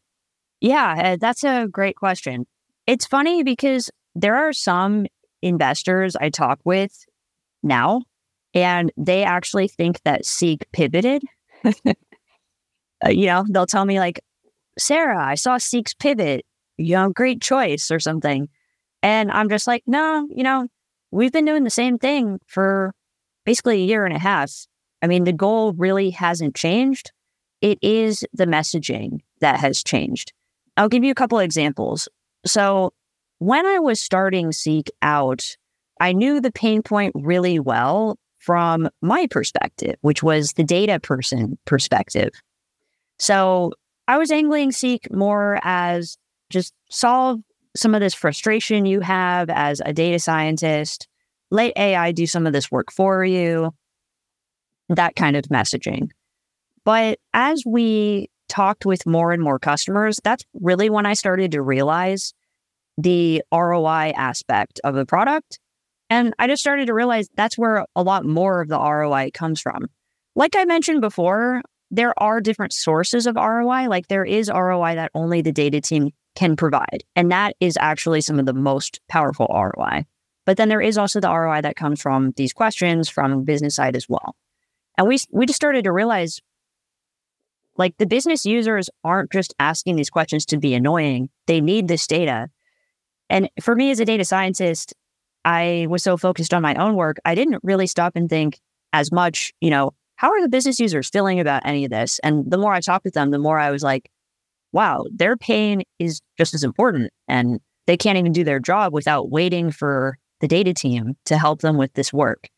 Yeah, 0.61 1.13
uh, 1.13 1.17
that's 1.19 1.45
a 1.45 1.69
great 1.71 1.97
question. 1.97 2.47
It's 2.87 3.07
funny 3.07 3.43
because 3.43 3.91
there 4.15 4.37
are 4.37 4.53
some 4.53 5.07
investors 5.43 6.17
I 6.17 6.29
talk 6.29 6.61
with 6.65 7.05
now, 7.63 8.03
and 8.55 8.93
they 8.97 9.23
actually 9.25 9.69
think 9.69 10.01
that 10.03 10.25
Seek 10.25 10.67
pivoted 10.73 11.23
uh, 11.65 13.11
you 13.11 13.27
know, 13.27 13.45
they'll 13.49 13.67
tell 13.67 13.85
me 13.85 13.99
like, 13.99 14.21
Sarah, 14.79 15.25
I 15.25 15.35
saw 15.35 15.59
Seek's 15.59 15.95
pivot, 15.95 16.45
you 16.77 16.95
know, 16.97 17.11
great 17.11 17.41
choice 17.41 17.91
or 17.91 17.99
something. 17.99 18.49
And 19.03 19.31
I'm 19.31 19.49
just 19.49 19.67
like, 19.67 19.83
no, 19.87 20.27
you 20.31 20.43
know, 20.43 20.69
we've 21.11 21.33
been 21.33 21.45
doing 21.45 21.65
the 21.65 21.71
same 21.71 21.99
thing 21.99 22.39
for 22.47 22.93
basically 23.45 23.83
a 23.83 23.87
year 23.87 24.05
and 24.05 24.15
a 24.15 24.21
half. 24.21 24.53
I 25.03 25.07
mean, 25.07 25.25
the 25.25 25.33
goal 25.33 25.73
really 25.73 26.11
hasn't 26.11 26.55
changed. 26.55 27.13
It 27.61 27.79
is 27.83 28.25
the 28.33 28.47
messaging 28.47 29.21
that 29.41 29.61
has 29.61 29.83
changed. 29.83 30.33
I'll 30.77 30.89
give 30.89 31.05
you 31.05 31.11
a 31.11 31.17
couple 31.17 31.39
of 31.39 31.45
examples. 31.45 32.09
So, 32.47 32.93
when 33.39 33.65
I 33.65 33.79
was 33.79 34.01
starting 34.01 34.53
Seek 34.53 34.91
out, 35.01 35.57
I 35.99 36.13
knew 36.13 36.41
the 36.41 36.53
pain 36.53 36.83
point 36.83 37.15
really 37.15 37.59
well 37.59 38.19
from 38.41 38.89
my 39.03 39.27
perspective, 39.31 39.97
which 40.01 40.23
was 40.23 40.55
the 40.55 40.65
data 40.65 40.99
person 40.99 41.57
perspective. 41.67 42.31
So 43.19 43.73
I 44.09 44.19
was 44.19 44.33
angling 44.33 44.73
Seek 44.73 45.13
more 45.15 45.61
as 45.63 46.19
just 46.49 46.75
solve 46.91 47.41
some 47.77 47.95
of 47.95 48.01
this 48.01 48.15
frustration 48.15 48.87
you 48.87 49.01
have 49.01 49.49
as 49.51 49.81
a 49.85 49.93
data 49.93 50.19
scientist. 50.19 51.07
Let 51.51 51.77
AI 51.77 52.13
do 52.13 52.27
some 52.27 52.47
of 52.47 52.53
this 52.53 52.71
work 52.71 52.91
for 52.91 53.25
you, 53.25 53.73
that 54.89 55.15
kind 55.17 55.37
of 55.37 55.45
messaging. 55.45 56.09
But 56.85 57.19
as 57.35 57.63
we 57.67 58.31
talked 58.49 58.87
with 58.87 59.07
more 59.07 59.33
and 59.33 59.43
more 59.43 59.59
customers, 59.59 60.19
that's 60.25 60.45
really 60.55 60.91
when 60.91 61.07
I 61.07 61.13
started 61.13 61.53
to 61.53 61.63
realize 61.63 62.33
the 62.99 63.43
ROI 63.53 64.13
aspect 64.17 64.81
of 64.83 64.95
the 64.95 65.07
product. 65.07 65.61
And 66.11 66.35
I 66.39 66.49
just 66.49 66.61
started 66.61 66.87
to 66.87 66.95
realize 66.95 67.29
that's 67.37 67.57
where 67.57 67.87
a 67.97 68.03
lot 68.03 68.25
more 68.27 68.61
of 68.61 68.69
the 68.69 68.79
ROI 68.79 69.31
comes 69.33 69.61
from. 69.61 69.87
Like 70.35 70.57
I 70.57 70.65
mentioned 70.65 71.01
before, 71.01 71.63
there 71.91 72.15
are 72.23 72.41
different 72.41 72.73
sources 72.73 73.27
of 73.27 73.37
ROI. 73.37 73.89
Like 73.89 74.09
there 74.09 74.25
is 74.25 74.51
ROI 74.51 74.97
that 74.97 75.13
only 75.15 75.43
the 75.43 75.53
data 75.53 75.81
team 75.81 76.11
can 76.35 76.57
provide. 76.57 77.05
And 77.17 77.33
that 77.33 77.57
is 77.61 77.77
actually 77.81 78.21
some 78.21 78.39
of 78.39 78.47
the 78.47 78.53
most 78.53 79.01
powerful 79.09 79.47
ROI. 79.51 80.07
But 80.47 80.57
then 80.57 80.69
there 80.69 80.81
is 80.81 80.99
also 80.99 81.21
the 81.21 81.31
ROI 81.31 81.63
that 81.63 81.77
comes 81.77 82.01
from 82.03 82.33
these 82.37 82.53
questions 82.53 83.09
from 83.09 83.45
business 83.45 83.77
side 83.77 83.97
as 83.97 84.09
well. 84.09 84.37
And 84.99 85.09
we 85.09 85.19
we 85.31 85.47
just 85.47 85.57
started 85.57 85.85
to 85.85 85.93
realize 85.93 86.41
Like 87.77 87.97
the 87.99 88.07
business 88.07 88.45
users 88.45 88.91
aren't 89.05 89.33
just 89.33 89.55
asking 89.59 89.97
these 89.97 90.11
questions 90.11 90.45
to 90.47 90.59
be 90.59 90.75
annoying. 90.75 91.31
They 91.47 91.61
need 91.61 91.89
this 91.89 92.07
data. 92.07 92.49
And 93.29 93.49
for 93.61 93.75
me 93.77 93.91
as 93.91 94.01
a 94.01 94.05
data 94.05 94.25
scientist, 94.25 94.95
I 95.45 95.87
was 95.89 96.03
so 96.03 96.17
focused 96.17 96.53
on 96.53 96.63
my 96.63 96.75
own 96.75 96.97
work, 96.97 97.19
I 97.25 97.35
didn't 97.35 97.61
really 97.63 97.87
stop 97.87 98.17
and 98.17 98.29
think 98.29 98.59
as 98.93 99.13
much, 99.13 99.53
you 99.61 99.71
know, 99.71 99.93
how 100.17 100.31
are 100.31 100.43
the 100.43 100.49
business 100.49 100.79
users 100.79 101.09
feeling 101.09 101.41
about 101.41 101.63
any 101.65 101.85
of 101.85 101.91
this? 101.91 102.19
And 102.23 102.51
the 102.51 102.59
more 102.59 102.75
I 102.75 102.81
talked 102.81 103.05
with 103.05 103.15
them, 103.15 103.31
the 103.31 103.39
more 103.39 103.59
I 103.59 103.71
was 103.71 103.83
like, 103.83 104.11
wow, 104.73 105.05
their 105.13 105.37
pain 105.37 105.83
is 105.99 106.21
just 106.37 106.55
as 106.55 106.63
important. 106.63 107.11
And 107.27 107.61
they 107.87 107.97
can't 107.97 108.19
even 108.19 108.33
do 108.33 108.45
their 108.45 108.61
job 108.61 108.93
without 108.93 109.31
waiting 109.31 109.71
for 109.71 110.19
the 110.41 110.49
data 110.49 110.75
team 110.75 111.17
to 111.25 111.39
help 111.39 111.61
them 111.61 111.77
with 111.77 111.93
this 111.95 112.13
work. 112.13 112.49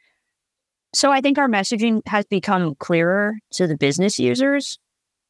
So 0.95 1.11
I 1.11 1.21
think 1.21 1.39
our 1.39 1.49
messaging 1.49 2.03
has 2.07 2.25
become 2.27 2.75
clearer 2.75 3.35
to 3.53 3.67
the 3.67 3.77
business 3.77 4.19
users. 4.19 4.79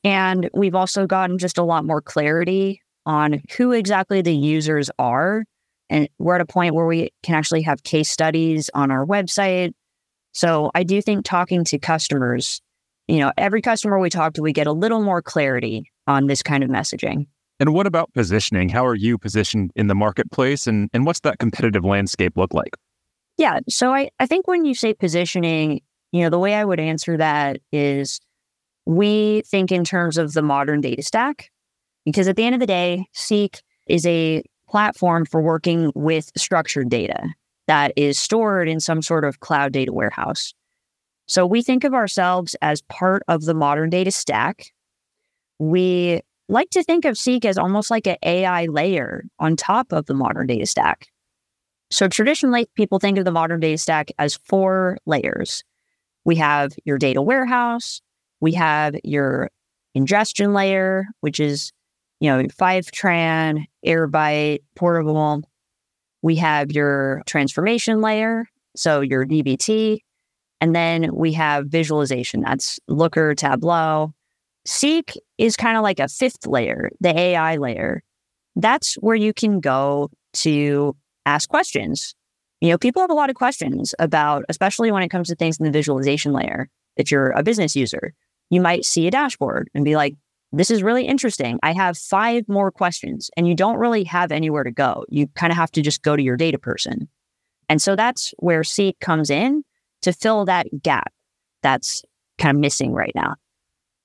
And 0.02 0.50
we've 0.54 0.74
also 0.74 1.06
gotten 1.06 1.38
just 1.38 1.58
a 1.58 1.62
lot 1.62 1.84
more 1.84 2.00
clarity 2.02 2.80
on 3.06 3.42
who 3.56 3.72
exactly 3.72 4.22
the 4.22 4.34
users 4.34 4.90
are. 4.98 5.44
And 5.92 6.08
we're 6.18 6.36
at 6.36 6.40
a 6.40 6.46
point 6.46 6.74
where 6.74 6.86
we 6.86 7.10
can 7.22 7.34
actually 7.34 7.60
have 7.62 7.82
case 7.82 8.08
studies 8.08 8.70
on 8.72 8.90
our 8.90 9.04
website. 9.04 9.74
So 10.32 10.70
I 10.74 10.84
do 10.84 11.02
think 11.02 11.26
talking 11.26 11.64
to 11.64 11.78
customers, 11.78 12.62
you 13.08 13.18
know, 13.18 13.30
every 13.36 13.60
customer 13.60 13.98
we 13.98 14.08
talk 14.08 14.32
to, 14.34 14.42
we 14.42 14.54
get 14.54 14.66
a 14.66 14.72
little 14.72 15.02
more 15.02 15.20
clarity 15.20 15.84
on 16.06 16.28
this 16.28 16.42
kind 16.42 16.64
of 16.64 16.70
messaging. 16.70 17.26
And 17.60 17.74
what 17.74 17.86
about 17.86 18.10
positioning? 18.14 18.70
How 18.70 18.86
are 18.86 18.94
you 18.94 19.18
positioned 19.18 19.70
in 19.76 19.88
the 19.88 19.94
marketplace 19.94 20.66
and, 20.66 20.88
and 20.94 21.04
what's 21.04 21.20
that 21.20 21.38
competitive 21.38 21.84
landscape 21.84 22.38
look 22.38 22.54
like? 22.54 22.74
Yeah. 23.36 23.60
So 23.68 23.92
I, 23.92 24.08
I 24.18 24.24
think 24.24 24.48
when 24.48 24.64
you 24.64 24.74
say 24.74 24.94
positioning, 24.94 25.82
you 26.10 26.22
know, 26.22 26.30
the 26.30 26.38
way 26.38 26.54
I 26.54 26.64
would 26.64 26.80
answer 26.80 27.18
that 27.18 27.58
is 27.70 28.18
we 28.86 29.42
think 29.46 29.70
in 29.70 29.84
terms 29.84 30.16
of 30.16 30.32
the 30.32 30.42
modern 30.42 30.80
data 30.80 31.02
stack, 31.02 31.50
because 32.06 32.28
at 32.28 32.36
the 32.36 32.44
end 32.44 32.54
of 32.54 32.60
the 32.60 32.66
day, 32.66 33.04
Seek 33.12 33.62
is 33.86 34.06
a 34.06 34.42
platform 34.72 35.26
for 35.26 35.42
working 35.42 35.92
with 35.94 36.32
structured 36.34 36.88
data 36.88 37.22
that 37.68 37.92
is 37.94 38.18
stored 38.18 38.68
in 38.68 38.80
some 38.80 39.02
sort 39.02 39.22
of 39.22 39.40
cloud 39.40 39.70
data 39.70 39.92
warehouse. 39.92 40.54
So 41.26 41.46
we 41.46 41.62
think 41.62 41.84
of 41.84 41.92
ourselves 41.92 42.56
as 42.62 42.80
part 42.82 43.22
of 43.28 43.44
the 43.44 43.52
modern 43.52 43.90
data 43.90 44.10
stack. 44.10 44.72
We 45.58 46.22
like 46.48 46.70
to 46.70 46.82
think 46.82 47.04
of 47.04 47.18
Seek 47.18 47.44
as 47.44 47.58
almost 47.58 47.90
like 47.90 48.06
an 48.06 48.16
AI 48.24 48.64
layer 48.64 49.24
on 49.38 49.56
top 49.56 49.92
of 49.92 50.06
the 50.06 50.14
modern 50.14 50.46
data 50.46 50.66
stack. 50.66 51.06
So 51.90 52.08
traditionally, 52.08 52.66
people 52.74 52.98
think 52.98 53.18
of 53.18 53.26
the 53.26 53.30
modern 53.30 53.60
data 53.60 53.76
stack 53.76 54.10
as 54.18 54.38
four 54.46 54.96
layers. 55.04 55.62
We 56.24 56.36
have 56.36 56.72
your 56.86 56.96
data 56.96 57.20
warehouse, 57.20 58.00
we 58.40 58.52
have 58.54 58.96
your 59.04 59.50
ingestion 59.94 60.54
layer, 60.54 61.04
which 61.20 61.38
is, 61.38 61.72
you 62.22 62.30
know, 62.30 62.44
Fivetran, 62.44 63.64
Airbyte, 63.84 64.60
Portable. 64.76 65.42
We 66.22 66.36
have 66.36 66.70
your 66.70 67.20
transformation 67.26 68.00
layer, 68.00 68.46
so 68.76 69.00
your 69.00 69.26
DBT. 69.26 69.98
And 70.60 70.72
then 70.72 71.12
we 71.16 71.32
have 71.32 71.66
visualization. 71.66 72.42
That's 72.42 72.78
Looker, 72.86 73.34
Tableau, 73.34 74.14
Seek 74.64 75.18
is 75.36 75.56
kind 75.56 75.76
of 75.76 75.82
like 75.82 75.98
a 75.98 76.06
fifth 76.06 76.46
layer, 76.46 76.90
the 77.00 77.18
AI 77.18 77.56
layer. 77.56 78.04
That's 78.54 78.94
where 78.94 79.16
you 79.16 79.32
can 79.32 79.58
go 79.58 80.08
to 80.34 80.94
ask 81.26 81.48
questions. 81.48 82.14
You 82.60 82.70
know, 82.70 82.78
people 82.78 83.02
have 83.02 83.10
a 83.10 83.14
lot 83.14 83.30
of 83.30 83.34
questions 83.34 83.96
about, 83.98 84.44
especially 84.48 84.92
when 84.92 85.02
it 85.02 85.08
comes 85.08 85.26
to 85.26 85.34
things 85.34 85.58
in 85.58 85.64
the 85.64 85.72
visualization 85.72 86.32
layer. 86.32 86.68
If 86.96 87.10
you're 87.10 87.30
a 87.30 87.42
business 87.42 87.74
user, 87.74 88.14
you 88.48 88.60
might 88.60 88.84
see 88.84 89.08
a 89.08 89.10
dashboard 89.10 89.68
and 89.74 89.84
be 89.84 89.96
like, 89.96 90.14
this 90.52 90.70
is 90.70 90.82
really 90.82 91.06
interesting. 91.06 91.58
I 91.62 91.72
have 91.72 91.96
five 91.96 92.44
more 92.48 92.70
questions, 92.70 93.30
and 93.36 93.48
you 93.48 93.54
don't 93.54 93.76
really 93.76 94.04
have 94.04 94.30
anywhere 94.30 94.64
to 94.64 94.70
go. 94.70 95.04
You 95.08 95.28
kind 95.28 95.50
of 95.50 95.56
have 95.56 95.70
to 95.72 95.82
just 95.82 96.02
go 96.02 96.14
to 96.14 96.22
your 96.22 96.36
data 96.36 96.58
person. 96.58 97.08
And 97.68 97.80
so 97.80 97.96
that's 97.96 98.34
where 98.38 98.62
Seek 98.62 99.00
comes 99.00 99.30
in 99.30 99.64
to 100.02 100.12
fill 100.12 100.44
that 100.44 100.66
gap 100.82 101.12
that's 101.62 102.02
kind 102.38 102.56
of 102.56 102.60
missing 102.60 102.92
right 102.92 103.12
now. 103.14 103.36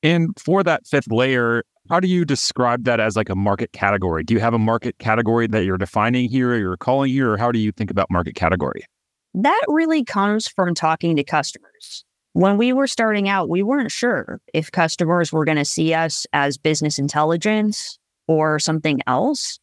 And 0.04 0.30
for 0.40 0.64
that 0.64 0.88
fifth 0.88 1.12
layer, 1.12 1.64
how 1.90 2.00
do 2.00 2.08
you 2.08 2.24
describe 2.24 2.84
that 2.86 3.00
as 3.00 3.16
like 3.16 3.30
a 3.30 3.36
market 3.36 3.74
category? 3.74 4.24
Do 4.24 4.34
you 4.34 4.40
have 4.40 4.54
a 4.54 4.60
market 4.60 5.00
category 5.00 5.48
that 5.48 5.66
you're 5.66 5.78
defining 5.78 6.30
here, 6.30 6.52
or 6.52 6.58
you're 6.58 6.78
calling 6.78 7.12
here, 7.12 7.32
or 7.32 7.38
how 7.38 7.52
do 7.52 7.60
you 7.60 7.72
think 7.72 7.92
about 7.92 8.10
market 8.10 8.36
category? 8.36 8.86
That 9.34 9.64
really 9.68 10.04
comes 10.04 10.48
from 10.48 10.74
talking 10.74 11.16
to 11.16 11.24
customers. 11.24 12.06
When 12.38 12.60
we 12.60 12.72
were 12.72 12.86
starting 12.86 13.28
out, 13.28 13.50
we 13.50 13.64
weren't 13.64 13.92
sure 13.92 14.40
if 14.54 14.72
customers 14.72 15.34
were 15.34 15.44
going 15.44 15.58
to 15.58 15.66
see 15.66 15.96
us 15.96 16.28
as 16.34 16.60
business 16.60 17.00
intelligence 17.00 17.98
or 18.28 18.60
something 18.60 19.00
else. 19.08 19.58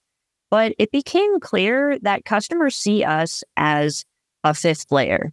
But 0.50 0.74
it 0.76 0.90
became 0.90 1.38
clear 1.38 2.00
that 2.00 2.24
customers 2.24 2.74
see 2.74 3.04
us 3.04 3.44
as 3.56 4.04
a 4.42 4.54
fifth 4.54 4.90
layer. 4.90 5.32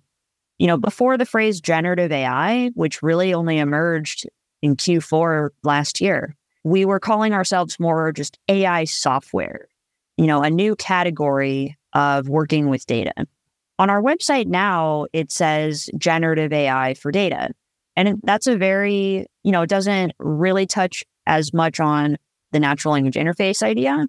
You 0.59 0.67
know, 0.67 0.77
before 0.77 1.17
the 1.17 1.25
phrase 1.25 1.59
generative 1.59 2.11
AI, 2.11 2.69
which 2.75 3.01
really 3.01 3.33
only 3.33 3.57
emerged 3.57 4.29
in 4.61 4.75
Q4 4.75 5.49
last 5.63 5.99
year. 5.99 6.37
We 6.63 6.85
were 6.85 6.99
calling 6.99 7.33
ourselves 7.33 7.79
more 7.79 8.11
just 8.11 8.37
AI 8.49 8.83
software, 8.83 9.67
you 10.15 10.27
know, 10.27 10.43
a 10.43 10.51
new 10.51 10.75
category 10.75 11.75
of 11.93 12.29
working 12.29 12.69
with 12.69 12.85
data. 12.85 13.13
On 13.81 13.89
our 13.89 13.99
website 13.99 14.45
now, 14.45 15.07
it 15.11 15.31
says 15.31 15.89
generative 15.97 16.53
AI 16.53 16.93
for 16.93 17.11
data. 17.11 17.49
And 17.95 18.21
that's 18.21 18.45
a 18.45 18.55
very, 18.55 19.25
you 19.41 19.51
know, 19.51 19.63
it 19.63 19.71
doesn't 19.71 20.11
really 20.19 20.67
touch 20.67 21.03
as 21.25 21.51
much 21.51 21.79
on 21.79 22.17
the 22.51 22.59
natural 22.59 22.93
language 22.93 23.15
interface 23.15 23.63
idea, 23.63 24.05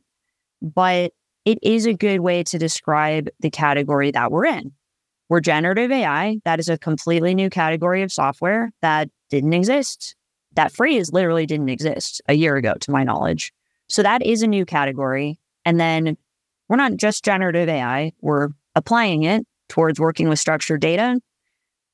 but 0.61 1.13
it 1.47 1.59
is 1.63 1.87
a 1.87 1.95
good 1.95 2.21
way 2.21 2.43
to 2.43 2.59
describe 2.59 3.31
the 3.41 3.49
category 3.49 4.11
that 4.11 4.31
we're 4.31 4.45
in. 4.45 4.73
We're 5.31 5.41
generative 5.41 5.91
AI. 5.91 6.37
That 6.45 6.61
is 6.61 6.69
a 6.69 6.77
completely 6.77 7.35
new 7.35 7.49
category 7.49 8.03
of 8.03 8.13
software 8.13 8.73
that 8.83 9.09
didn't 9.31 9.55
exist 9.55 10.17
that 10.55 10.71
phrase 10.71 11.15
literally 11.15 11.47
didn't 11.47 11.71
exist 11.71 12.21
a 12.29 12.35
year 12.35 12.57
ago, 12.57 12.75
to 12.81 12.91
my 12.91 13.05
knowledge. 13.05 13.55
So 13.89 14.03
that 14.03 14.21
is 14.21 14.43
a 14.43 14.47
new 14.47 14.67
category. 14.67 15.39
And 15.65 15.81
then 15.81 16.19
we're 16.69 16.77
not 16.77 16.97
just 16.99 17.25
generative 17.25 17.71
AI, 17.71 18.13
we're 18.21 18.51
applying 18.75 19.23
it 19.23 19.47
towards 19.73 19.99
working 19.99 20.29
with 20.29 20.39
structured 20.39 20.83
data. 20.83 21.19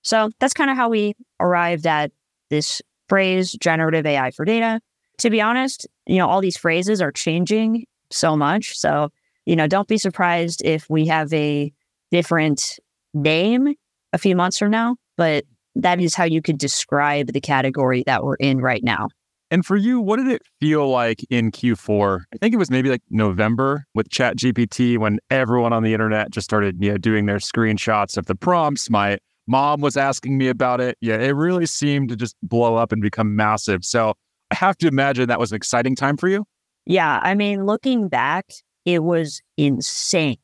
So 0.03 0.31
that's 0.41 0.53
kind 0.53 0.69
of 0.69 0.77
how 0.77 0.89
we 0.89 1.15
arrived 1.39 1.87
at 1.87 2.11
this 2.51 2.83
phrase, 3.09 3.53
generative 3.53 4.05
AI 4.05 4.33
for 4.33 4.45
data. 4.45 4.81
To 5.19 5.31
be 5.31 5.41
honest, 5.41 5.87
you 6.07 6.19
know, 6.19 6.29
all 6.29 6.41
these 6.41 6.57
phrases 6.57 7.01
are 7.01 7.13
changing 7.13 7.87
so 8.11 8.37
much. 8.37 8.77
So, 8.77 9.11
you 9.47 9.55
know, 9.55 9.69
don't 9.69 9.87
be 9.87 9.97
surprised 9.97 10.61
if 10.65 10.91
we 10.91 11.07
have 11.07 11.33
a 11.33 11.73
different 12.11 12.81
name 13.15 13.75
a 14.13 14.19
few 14.19 14.35
months 14.35 14.59
from 14.59 14.73
now, 14.73 14.97
but 15.17 15.45
that 15.77 16.01
is 16.01 16.17
how 16.17 16.25
you 16.25 16.43
could 16.43 16.59
describe 16.59 17.33
the 17.33 17.41
category 17.41 18.03
that 18.07 18.25
we're 18.25 18.35
in 18.37 18.61
right 18.61 18.83
now. 18.83 19.09
And 19.51 19.65
for 19.65 19.77
you, 19.77 20.01
what 20.01 20.17
did 20.17 20.29
it 20.29 20.43
feel 20.61 20.89
like 20.89 21.25
in 21.31 21.51
Q4? 21.51 22.21
I 22.35 22.39
think 22.39 22.55
it 22.55 22.59
was 22.59 22.71
maybe 22.71 22.91
like 22.91 23.03
November 23.11 23.87
with 23.95 24.11
Chat 24.11 24.37
GPT 24.37 24.99
when 24.99 25.19
everyone 25.31 25.73
on 25.73 25.83
the 25.83 25.95
internet 25.95 26.31
just 26.31 26.45
started, 26.45 26.77
you 26.81 26.91
know, 26.91 26.99
doing 26.99 27.27
their 27.27 27.39
screenshots 27.39 28.17
of 28.19 28.27
the 28.27 28.35
prompts. 28.35 28.91
My 28.91 29.19
mom 29.47 29.81
was 29.81 29.97
asking 29.97 30.37
me 30.37 30.49
about 30.49 30.81
it. 30.81 30.99
Yeah, 31.01 31.17
it 31.17 31.31
really 31.31 31.67
seemed 31.67 32.11
to 32.11 32.17
just 32.17 32.37
blow 32.43 32.77
up 32.77 32.93
and 32.93 33.01
become 33.01 33.37
massive. 33.37 33.85
So 33.85 34.15
I 34.51 34.55
have 34.55 34.77
to 34.79 34.87
imagine 34.87 35.29
that 35.29 35.41
was 35.41 35.53
an 35.53 35.57
exciting 35.57 35.97
time 35.97 36.19
for 36.19 36.29
you. 36.29 36.45
Yeah. 36.85 37.21
I 37.23 37.35
mean, 37.35 37.65
looking 37.65 38.09
back, 38.09 38.47
it 38.85 39.03
was 39.03 39.41
insane. 39.57 40.39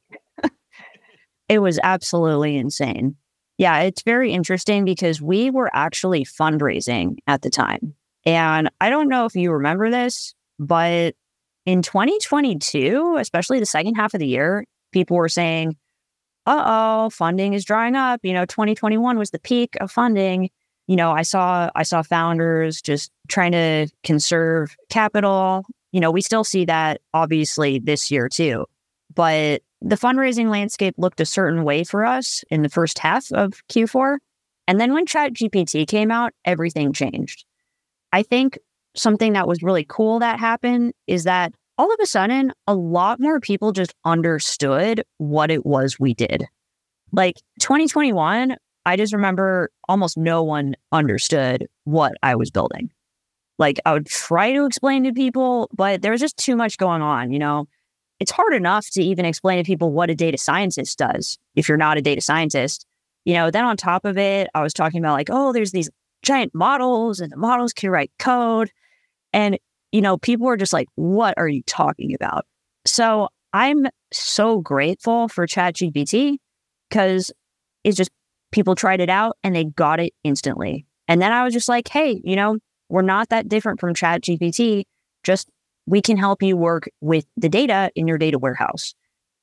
it 1.49 1.59
was 1.59 1.79
absolutely 1.83 2.57
insane. 2.57 3.17
Yeah, 3.57 3.81
it's 3.81 4.03
very 4.03 4.33
interesting 4.33 4.85
because 4.85 5.23
we 5.23 5.51
were 5.51 5.71
actually 5.75 6.25
fundraising 6.25 7.19
at 7.27 7.43
the 7.43 7.51
time. 7.51 7.95
And 8.27 8.71
I 8.81 8.91
don't 8.91 9.09
know 9.09 9.27
if 9.27 9.35
you 9.35 9.53
remember 9.53 9.91
this, 9.91 10.35
but 10.59 11.15
in 11.67 11.83
2022, 11.83 13.17
especially 13.19 13.61
the 13.61 13.67
second 13.67 13.95
half 13.95 14.15
of 14.15 14.21
the 14.21 14.27
year, 14.27 14.65
people 14.93 15.17
were 15.17 15.29
saying, 15.29 15.77
uh 16.47 16.63
oh, 16.67 17.11
funding 17.11 17.55
is 17.55 17.65
drying 17.65 17.97
up. 17.97 18.21
You 18.23 18.33
know, 18.33 18.45
2021 18.45 19.19
was 19.19 19.31
the 19.31 19.39
peak 19.39 19.77
of 19.81 19.91
funding. 19.91 20.51
You 20.87 20.97
know, 20.97 21.13
I 21.13 21.23
saw 21.23 21.71
I 21.75 21.83
saw 21.83 22.03
founders 22.03 22.83
just 22.83 23.11
trying 23.29 23.53
to 23.53 23.89
conserve 24.03 24.77
capital. 24.91 25.65
You 25.93 26.01
know, 26.01 26.11
we 26.11 26.21
still 26.21 26.45
see 26.45 26.67
that 26.67 27.01
obviously 27.15 27.79
this 27.79 28.11
year 28.11 28.29
too. 28.29 28.67
But 29.15 29.63
the 29.81 29.97
fundraising 29.97 30.51
landscape 30.51 30.95
looked 30.99 31.21
a 31.21 31.27
certain 31.27 31.65
way 31.65 31.85
for 31.85 32.05
us 32.05 32.45
in 32.51 32.63
the 32.63 32.69
first 32.69 32.99
half 32.99 33.31
of 33.33 33.63
Q4. 33.69 34.19
And 34.67 34.81
then 34.81 34.93
when 34.93 35.07
ChatGPT 35.07 35.87
came 35.87 36.11
out, 36.11 36.33
everything 36.45 36.93
changed. 36.93 37.45
I 38.15 38.23
think 38.23 38.61
something 38.95 39.33
that 39.33 39.49
was 39.49 39.61
really 39.65 39.85
cool 39.89 40.21
that 40.21 40.39
happened 40.39 40.93
is 41.09 41.25
that 41.25 41.53
all 41.77 41.93
of 41.93 41.99
a 42.01 42.07
sudden, 42.07 42.53
a 42.69 42.73
lot 42.73 43.19
more 43.19 43.41
people 43.41 43.73
just 43.73 43.93
understood 44.05 45.03
what 45.19 45.51
it 45.51 45.67
was 45.67 45.99
we 45.99 46.15
did. 46.15 46.47
Like 47.11 47.35
2021, 47.59 48.55
I 48.87 48.97
just 48.97 49.13
remember 49.13 49.69
almost 49.89 50.17
no 50.17 50.45
one 50.45 50.77
understood 50.93 51.67
what 51.83 52.13
I 52.23 52.37
was 52.37 52.53
building. 52.53 52.93
Like 53.59 53.81
I 53.85 53.95
would 53.95 54.07
try 54.07 54.53
to 54.53 54.65
explain 54.65 55.03
to 55.03 55.13
people, 55.13 55.69
but 55.75 56.03
there 56.03 56.13
was 56.13 56.21
just 56.21 56.37
too 56.37 56.55
much 56.55 56.79
going 56.79 57.03
on, 57.03 57.33
you 57.33 57.41
know? 57.41 57.67
It's 58.21 58.31
hard 58.31 58.55
enough 58.55 58.91
to 58.93 59.03
even 59.03 59.25
explain 59.25 59.59
to 59.59 59.67
people 59.67 59.91
what 59.91 60.09
a 60.09 60.15
data 60.15 60.39
scientist 60.39 60.99
does 60.99 61.37
if 61.57 61.69
you're 61.69 61.77
not 61.77 61.99
a 61.99 62.03
data 62.03 62.21
scientist. 62.21 62.87
You 63.25 63.35
know, 63.35 63.51
then 63.51 63.65
on 63.65 63.77
top 63.77 64.05
of 64.05 64.17
it, 64.17 64.51
I 64.55 64.63
was 64.63 64.73
talking 64.73 65.01
about 65.01 65.15
like, 65.15 65.31
oh, 65.33 65.53
there's 65.53 65.73
these 65.73 65.91
giant 66.25 66.55
models 66.55 67.21
and 67.21 67.31
the 67.31 67.37
models 67.37 67.73
can 67.73 67.91
write 67.91 68.11
code. 68.19 68.71
And, 69.33 69.59
you 69.93 70.01
know, 70.01 70.17
people 70.17 70.49
are 70.49 70.57
just 70.57 70.73
like, 70.73 70.89
what 70.97 71.35
are 71.37 71.49
you 71.49 71.63
talking 71.67 72.15
about? 72.15 72.47
So 72.87 73.29
I'm 73.53 73.87
so 74.13 74.61
grateful 74.61 75.29
for 75.29 75.47
ChatGPT 75.47 76.39
because 76.89 77.31
it's 77.85 77.97
just 77.97 78.11
people 78.51 78.75
tried 78.75 79.01
it 79.01 79.11
out 79.11 79.37
and 79.43 79.55
they 79.55 79.65
got 79.65 80.01
it 80.01 80.13
instantly. 80.25 80.87
And 81.09 81.21
then 81.21 81.33
I 81.33 81.45
was 81.45 81.53
just 81.53 81.69
like, 81.69 81.89
hey, 81.89 82.21
you 82.25 82.37
know, 82.37 82.59
we're 82.89 83.03
not 83.03 83.29
that 83.29 83.49
different 83.49 83.81
from 83.81 83.95
ChatGPT. 83.95 84.85
Just 85.23 85.49
we 85.87 86.01
can 86.01 86.17
help 86.17 86.43
you 86.43 86.57
work 86.57 86.89
with 87.01 87.27
the 87.37 87.49
data 87.49 87.91
in 87.95 88.09
your 88.09 88.19
data 88.19 88.39
warehouse. 88.39 88.95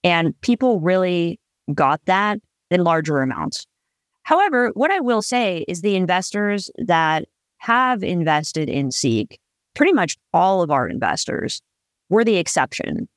And 0.03 0.39
people 0.41 0.79
really 0.79 1.39
got 1.73 2.01
that 2.05 2.39
in 2.69 2.83
larger 2.83 3.19
amounts. 3.19 3.67
However, 4.31 4.71
what 4.75 4.91
I 4.91 5.01
will 5.01 5.21
say 5.21 5.65
is 5.67 5.81
the 5.81 5.97
investors 5.97 6.71
that 6.77 7.25
have 7.57 8.01
invested 8.01 8.69
in 8.69 8.89
Seek, 8.89 9.41
pretty 9.75 9.91
much 9.91 10.17
all 10.33 10.61
of 10.61 10.71
our 10.71 10.87
investors, 10.87 11.61
were 12.07 12.23
the 12.23 12.37
exception. 12.37 13.09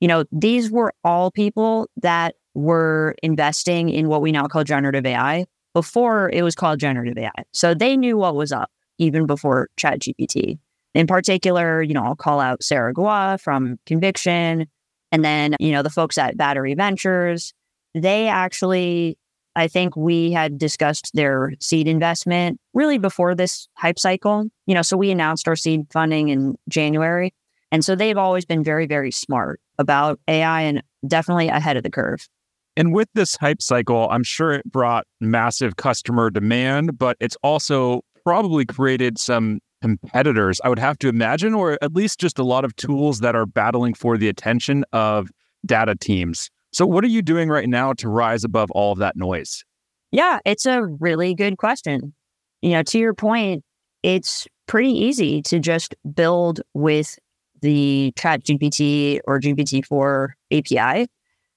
You 0.00 0.08
know, 0.08 0.24
these 0.32 0.70
were 0.70 0.94
all 1.04 1.30
people 1.30 1.90
that 2.00 2.36
were 2.54 3.14
investing 3.22 3.90
in 3.90 4.08
what 4.08 4.22
we 4.22 4.32
now 4.32 4.46
call 4.46 4.64
generative 4.64 5.04
AI 5.04 5.44
before 5.74 6.30
it 6.32 6.42
was 6.42 6.54
called 6.54 6.80
generative 6.80 7.18
AI. 7.18 7.44
So 7.52 7.74
they 7.74 7.94
knew 7.94 8.16
what 8.16 8.34
was 8.34 8.50
up 8.50 8.70
even 8.96 9.26
before 9.26 9.68
ChatGPT. 9.78 10.58
In 10.94 11.06
particular, 11.06 11.82
you 11.82 11.92
know, 11.92 12.04
I'll 12.04 12.16
call 12.16 12.40
out 12.40 12.62
Sarah 12.62 12.94
Guo 12.94 13.38
from 13.38 13.78
Conviction 13.84 14.66
and 15.12 15.22
then, 15.22 15.56
you 15.60 15.72
know, 15.72 15.82
the 15.82 15.90
folks 15.90 16.16
at 16.16 16.38
Battery 16.38 16.72
Ventures. 16.72 17.52
They 17.94 18.28
actually, 18.28 19.17
I 19.58 19.66
think 19.66 19.96
we 19.96 20.30
had 20.30 20.56
discussed 20.56 21.10
their 21.14 21.52
seed 21.58 21.88
investment 21.88 22.60
really 22.74 22.96
before 22.96 23.34
this 23.34 23.66
hype 23.74 23.98
cycle. 23.98 24.48
You 24.66 24.74
know, 24.74 24.82
so 24.82 24.96
we 24.96 25.10
announced 25.10 25.48
our 25.48 25.56
seed 25.56 25.86
funding 25.90 26.28
in 26.28 26.54
January. 26.68 27.34
And 27.72 27.84
so 27.84 27.96
they've 27.96 28.16
always 28.16 28.44
been 28.44 28.62
very, 28.62 28.86
very 28.86 29.10
smart 29.10 29.60
about 29.76 30.20
AI 30.28 30.62
and 30.62 30.82
definitely 31.06 31.48
ahead 31.48 31.76
of 31.76 31.82
the 31.82 31.90
curve. 31.90 32.28
And 32.76 32.94
with 32.94 33.08
this 33.14 33.36
hype 33.36 33.60
cycle, 33.60 34.08
I'm 34.08 34.22
sure 34.22 34.52
it 34.52 34.64
brought 34.64 35.08
massive 35.20 35.74
customer 35.74 36.30
demand, 36.30 36.96
but 36.96 37.16
it's 37.18 37.36
also 37.42 38.02
probably 38.24 38.64
created 38.64 39.18
some 39.18 39.58
competitors, 39.82 40.60
I 40.62 40.68
would 40.68 40.78
have 40.78 40.98
to 40.98 41.08
imagine, 41.08 41.52
or 41.52 41.78
at 41.82 41.94
least 41.94 42.20
just 42.20 42.38
a 42.38 42.44
lot 42.44 42.64
of 42.64 42.76
tools 42.76 43.18
that 43.20 43.34
are 43.34 43.46
battling 43.46 43.94
for 43.94 44.16
the 44.16 44.28
attention 44.28 44.84
of 44.92 45.30
data 45.66 45.96
teams. 45.96 46.48
So, 46.72 46.86
what 46.86 47.04
are 47.04 47.08
you 47.08 47.22
doing 47.22 47.48
right 47.48 47.68
now 47.68 47.92
to 47.94 48.08
rise 48.08 48.44
above 48.44 48.70
all 48.72 48.92
of 48.92 48.98
that 48.98 49.16
noise? 49.16 49.64
Yeah, 50.10 50.38
it's 50.44 50.66
a 50.66 50.84
really 50.84 51.34
good 51.34 51.58
question. 51.58 52.14
You 52.62 52.70
know, 52.70 52.82
to 52.84 52.98
your 52.98 53.14
point, 53.14 53.64
it's 54.02 54.46
pretty 54.66 54.90
easy 54.90 55.42
to 55.42 55.58
just 55.58 55.94
build 56.14 56.60
with 56.74 57.18
the 57.62 58.12
Chat 58.16 58.44
GPT 58.44 59.20
or 59.26 59.40
GPT-4 59.40 60.28
API. 60.52 61.08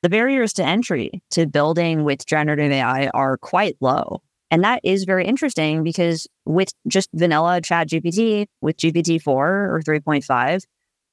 The 0.02 0.10
barriers 0.10 0.54
to 0.54 0.63
entry 0.63 1.21
to 1.32 1.45
building 1.45 2.04
with 2.04 2.26
generative 2.26 2.71
AI 2.71 3.08
are 3.10 3.38
quite 3.38 3.78
low. 3.82 4.21
And 4.50 4.63
that 4.63 4.82
is 4.84 5.06
very 5.06 5.26
interesting 5.26 5.84
because 5.84 6.28
with 6.45 6.74
just 6.88 7.10
vanilla 7.13 7.62
chat 7.62 7.88
GPT 7.88 8.47
with 8.62 8.78
GPT-4 8.78 9.28
or 9.28 9.82
3.5, 9.86 10.63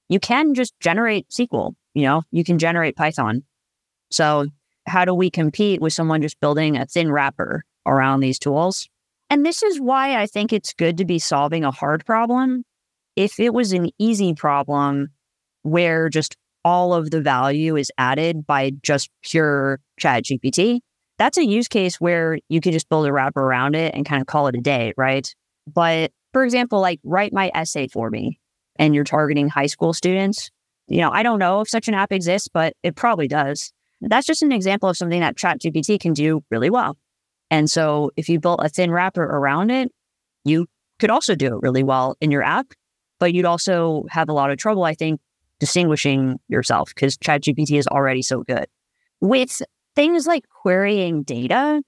you 0.09 0.19
can 0.19 0.55
just 0.55 0.73
generate 0.81 1.29
SQL, 1.29 1.75
you 1.95 2.03
know, 2.03 2.23
you 2.33 2.43
can 2.43 2.59
generate 2.59 2.97
Python. 2.97 3.45
So 4.11 4.47
how 4.87 5.05
do 5.05 5.15
we 5.15 5.31
compete 5.31 5.81
with 5.81 5.93
someone 5.93 6.23
just 6.23 6.41
building 6.41 6.77
a 6.77 6.87
thin 6.87 7.11
wrapper 7.11 7.65
around 7.87 8.21
these 8.21 8.39
tools? 8.39 8.89
And 9.31 9.45
this 9.45 9.63
is 9.63 9.81
why 9.81 10.21
I 10.21 10.27
think 10.27 10.53
it's 10.53 10.73
good 10.73 10.97
to 10.99 11.05
be 11.05 11.19
solving 11.19 11.65
a 11.65 11.71
hard 11.71 12.05
problem. 12.07 12.65
If 13.17 13.39
it 13.39 13.53
was 13.53 13.73
an 13.73 13.91
easy 13.99 14.35
problem 14.35 15.09
where 15.63 16.09
just 16.09 16.37
all 16.65 16.95
of 16.95 17.11
the 17.11 17.21
value 17.21 17.77
is 17.77 17.91
added 17.99 18.47
by 18.47 18.73
just 18.83 19.11
pure 19.23 19.81
chat 19.99 20.25
GPT, 20.25 20.81
that's 21.19 21.37
a 21.37 21.45
use 21.45 21.69
case 21.69 22.01
where 22.01 22.39
you 22.49 22.61
could 22.61 22.73
just 22.73 22.89
build 22.89 23.07
a 23.07 23.13
wrapper 23.13 23.43
around 23.43 23.75
it 23.75 23.95
and 23.95 24.07
kind 24.07 24.21
of 24.21 24.27
call 24.27 24.47
it 24.47 24.55
a 24.55 24.61
day, 24.61 24.95
right? 24.97 25.35
But 25.67 26.13
for 26.33 26.45
example, 26.45 26.81
like 26.81 27.01
write 27.05 27.33
my 27.33 27.51
essay 27.55 27.89
for 27.89 28.09
me 28.11 28.39
and 28.77 28.95
you're 28.95 29.05
targeting 29.05 29.49
high 29.49 29.67
school 29.67 29.93
students. 29.93 30.51
You 30.87 31.01
know, 31.01 31.11
I 31.11 31.23
don't 31.23 31.39
know 31.39 31.61
if 31.61 31.69
such 31.69 31.89
an 31.89 31.95
app 31.95 32.13
exists, 32.13 32.49
but 32.53 32.75
it 32.83 32.95
probably 32.97 33.29
does. 33.29 33.73
That's 34.01 34.27
just 34.27 34.43
an 34.43 34.53
example 34.53 34.89
of 34.89 34.97
something 34.97 35.21
that 35.21 35.37
ChatGPT 35.37 35.99
can 36.01 36.13
do 36.13 36.43
really 36.51 36.71
well. 36.71 36.97
And 37.51 37.71
so 37.71 38.11
if 38.17 38.29
you 38.29 38.39
built 38.39 38.61
a 38.63 38.69
thin 38.69 38.91
wrapper 38.91 39.23
around 39.23 39.71
it, 39.71 39.91
you 40.45 40.67
could 40.99 41.11
also 41.11 41.35
do 41.35 41.57
it 41.57 41.63
really 41.63 41.83
well 41.83 42.17
in 42.21 42.31
your 42.31 42.43
app, 42.43 42.73
but 43.19 43.33
you'd 43.33 43.45
also 43.45 44.05
have 44.11 44.29
a 44.29 44.33
lot 44.33 44.51
of 44.51 44.59
trouble, 44.59 44.85
I 44.85 44.95
think, 44.95 45.21
distinguishing 45.59 46.39
yourself 46.49 46.91
because 46.95 47.17
ChatGPT 47.17 47.79
is 47.79 47.87
already 47.89 48.23
so 48.23 48.43
good. 48.43 48.67
With 49.21 49.63
things 49.97 50.27
like 50.27 50.45
querying 50.49 51.23
data, 51.23 51.83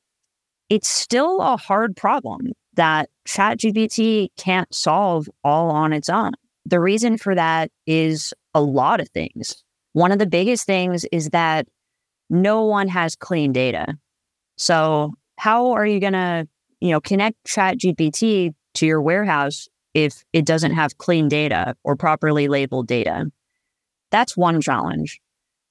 it's 0.68 0.88
still 0.88 1.40
a 1.40 1.56
hard 1.56 1.96
problem 1.96 2.52
that 2.74 3.10
ChatGPT 3.28 4.28
can't 4.36 4.72
solve 4.74 5.28
all 5.44 5.70
on 5.70 5.92
its 5.92 6.08
own. 6.08 6.32
The 6.64 6.80
reason 6.80 7.18
for 7.18 7.34
that 7.34 7.70
is 7.86 8.32
a 8.54 8.60
lot 8.60 9.00
of 9.00 9.08
things. 9.10 9.62
One 9.92 10.12
of 10.12 10.18
the 10.18 10.26
biggest 10.26 10.66
things 10.66 11.04
is 11.10 11.30
that 11.30 11.66
no 12.30 12.64
one 12.64 12.88
has 12.88 13.16
clean 13.16 13.52
data. 13.52 13.98
So, 14.56 15.12
how 15.36 15.72
are 15.72 15.86
you 15.86 16.00
going 16.00 16.12
to, 16.12 16.46
you 16.80 16.90
know, 16.90 17.00
connect 17.00 17.36
ChatGPT 17.46 18.54
to 18.74 18.86
your 18.86 19.02
warehouse 19.02 19.68
if 19.94 20.22
it 20.32 20.44
doesn't 20.44 20.72
have 20.72 20.98
clean 20.98 21.28
data 21.28 21.74
or 21.82 21.96
properly 21.96 22.48
labeled 22.48 22.86
data? 22.86 23.26
That's 24.10 24.36
one 24.36 24.60
challenge. 24.60 25.20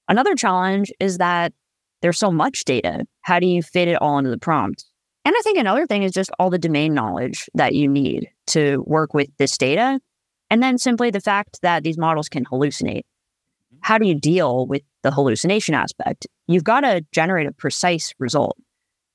Another 0.08 0.36
challenge 0.36 0.92
is 1.00 1.20
that 1.20 1.54
there's 2.02 2.18
so 2.18 2.32
much 2.32 2.66
data. 2.66 3.06
How 3.22 3.40
do 3.40 3.46
you 3.46 3.62
fit 3.62 3.88
it 3.88 4.02
all 4.02 4.18
into 4.18 4.30
the 4.32 4.38
prompt? 4.38 4.86
And 5.26 5.36
I 5.38 5.42
think 5.44 5.60
another 5.60 5.86
thing 5.86 6.04
is 6.04 6.12
just 6.12 6.32
all 6.40 6.50
the 6.50 6.58
domain 6.58 6.94
knowledge 6.94 7.50
that 7.54 7.76
you 7.76 7.88
need 7.88 8.30
to 8.48 8.84
work 8.88 9.14
with 9.14 9.30
this 9.38 9.58
data. 9.58 10.00
And 10.50 10.64
then 10.64 10.78
simply 10.78 11.12
the 11.12 11.22
fact 11.22 11.60
that 11.62 11.84
these 11.84 11.98
models 11.98 12.30
can 12.30 12.46
hallucinate. 12.46 13.04
Mm-hmm. 13.04 13.78
How 13.82 13.98
do 13.98 14.08
you 14.08 14.16
deal 14.16 14.66
with 14.66 14.82
the 15.04 15.12
hallucination 15.12 15.76
aspect? 15.76 16.28
You've 16.48 16.64
got 16.64 16.82
to 16.82 17.06
generate 17.12 17.48
a 17.48 17.52
precise 17.52 18.14
result. 18.20 18.58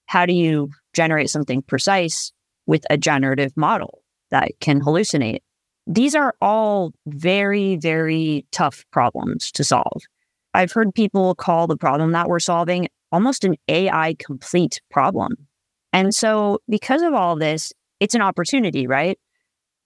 How 0.07 0.27
do 0.27 0.33
you 0.33 0.71
generate 0.95 1.31
something 1.31 1.63
precise 1.63 2.33
with 2.67 2.85
a 2.91 2.97
generative 2.97 3.57
model 3.57 4.03
that 4.31 4.53
can 4.61 4.81
hallucinate? 4.81 5.41
These 5.87 6.15
are 6.15 6.35
all 6.41 6.93
very, 7.07 7.77
very 7.77 8.47
tough 8.53 8.85
problems 8.91 9.53
to 9.53 9.65
solve. 9.65 10.03
I've 10.55 10.73
heard 10.73 10.95
people 10.95 11.35
call 11.35 11.67
the 11.67 11.77
problem 11.77 12.13
that 12.13 12.29
we're 12.29 12.39
solving 12.39 12.89
almost 13.13 13.45
an 13.45 13.57
AI 13.69 14.15
complete 14.19 14.81
problem. 14.91 15.37
And 15.93 16.15
so, 16.15 16.59
because 16.69 17.03
of 17.03 17.13
all 17.15 17.37
this, 17.37 17.73
it's 18.01 18.15
an 18.15 18.23
opportunity, 18.23 18.87
right? 18.87 19.19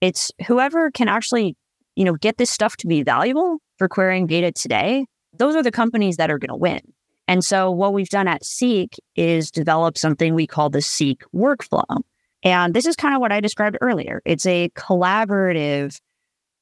It's 0.01 0.31
whoever 0.47 0.89
can 0.91 1.07
actually, 1.07 1.55
you 1.95 2.05
know, 2.05 2.15
get 2.15 2.37
this 2.37 2.49
stuff 2.49 2.77
to 2.77 2.87
be 2.87 3.03
valuable 3.03 3.57
for 3.77 3.87
querying 3.87 4.25
data 4.25 4.51
today, 4.51 5.05
those 5.39 5.55
are 5.55 5.63
the 5.63 5.71
companies 5.71 6.17
that 6.17 6.29
are 6.29 6.37
going 6.37 6.49
to 6.49 6.55
win. 6.55 6.81
And 7.27 7.43
so, 7.43 7.71
what 7.71 7.93
we've 7.93 8.09
done 8.09 8.27
at 8.27 8.45
Seek 8.45 8.95
is 9.15 9.51
develop 9.51 9.97
something 9.97 10.33
we 10.33 10.47
call 10.47 10.69
the 10.69 10.81
Seek 10.81 11.23
workflow. 11.33 12.01
And 12.43 12.73
this 12.73 12.85
is 12.85 12.95
kind 12.95 13.15
of 13.15 13.21
what 13.21 13.31
I 13.31 13.39
described 13.39 13.77
earlier. 13.81 14.21
It's 14.25 14.45
a 14.45 14.69
collaborative 14.69 15.99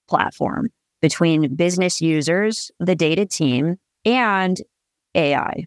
platform 0.07 0.69
between 1.01 1.55
business 1.55 2.01
users, 2.01 2.71
the 2.79 2.95
data 2.95 3.25
team, 3.25 3.75
and 4.05 4.57
AI. 5.13 5.65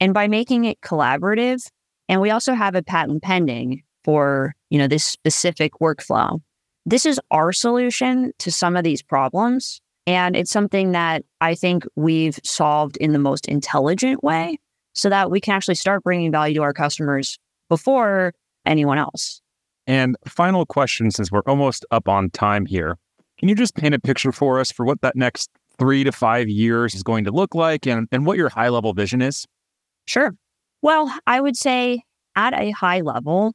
And 0.00 0.14
by 0.14 0.26
making 0.26 0.64
it 0.64 0.80
collaborative, 0.80 1.64
and 2.08 2.20
we 2.20 2.30
also 2.30 2.54
have 2.54 2.74
a 2.74 2.82
patent 2.82 3.22
pending 3.22 3.82
for, 4.04 4.54
you 4.70 4.78
know, 4.78 4.88
this 4.88 5.04
specific 5.04 5.74
workflow. 5.80 6.40
This 6.84 7.06
is 7.06 7.20
our 7.30 7.52
solution 7.52 8.32
to 8.38 8.50
some 8.50 8.76
of 8.76 8.82
these 8.82 9.02
problems. 9.02 9.80
And 10.06 10.34
it's 10.34 10.50
something 10.50 10.92
that 10.92 11.24
I 11.40 11.54
think 11.54 11.84
we've 11.94 12.38
solved 12.44 12.96
in 12.96 13.12
the 13.12 13.18
most 13.18 13.46
intelligent 13.46 14.22
way 14.22 14.58
so 14.94 15.08
that 15.08 15.30
we 15.30 15.40
can 15.40 15.54
actually 15.54 15.76
start 15.76 16.02
bringing 16.02 16.32
value 16.32 16.54
to 16.56 16.62
our 16.62 16.72
customers 16.72 17.38
before 17.68 18.34
anyone 18.66 18.98
else. 18.98 19.40
And 19.86 20.16
final 20.26 20.66
question, 20.66 21.10
since 21.10 21.30
we're 21.30 21.42
almost 21.46 21.84
up 21.90 22.08
on 22.08 22.30
time 22.30 22.66
here, 22.66 22.98
can 23.38 23.48
you 23.48 23.54
just 23.54 23.74
paint 23.74 23.94
a 23.94 23.98
picture 23.98 24.32
for 24.32 24.60
us 24.60 24.70
for 24.70 24.84
what 24.84 25.00
that 25.00 25.16
next 25.16 25.50
three 25.78 26.04
to 26.04 26.12
five 26.12 26.48
years 26.48 26.94
is 26.94 27.02
going 27.02 27.24
to 27.24 27.32
look 27.32 27.54
like 27.54 27.86
and, 27.86 28.06
and 28.12 28.26
what 28.26 28.36
your 28.36 28.48
high 28.48 28.68
level 28.68 28.92
vision 28.92 29.22
is? 29.22 29.46
Sure. 30.06 30.34
Well, 30.82 31.12
I 31.26 31.40
would 31.40 31.56
say 31.56 32.02
at 32.36 32.54
a 32.54 32.70
high 32.70 33.00
level, 33.00 33.54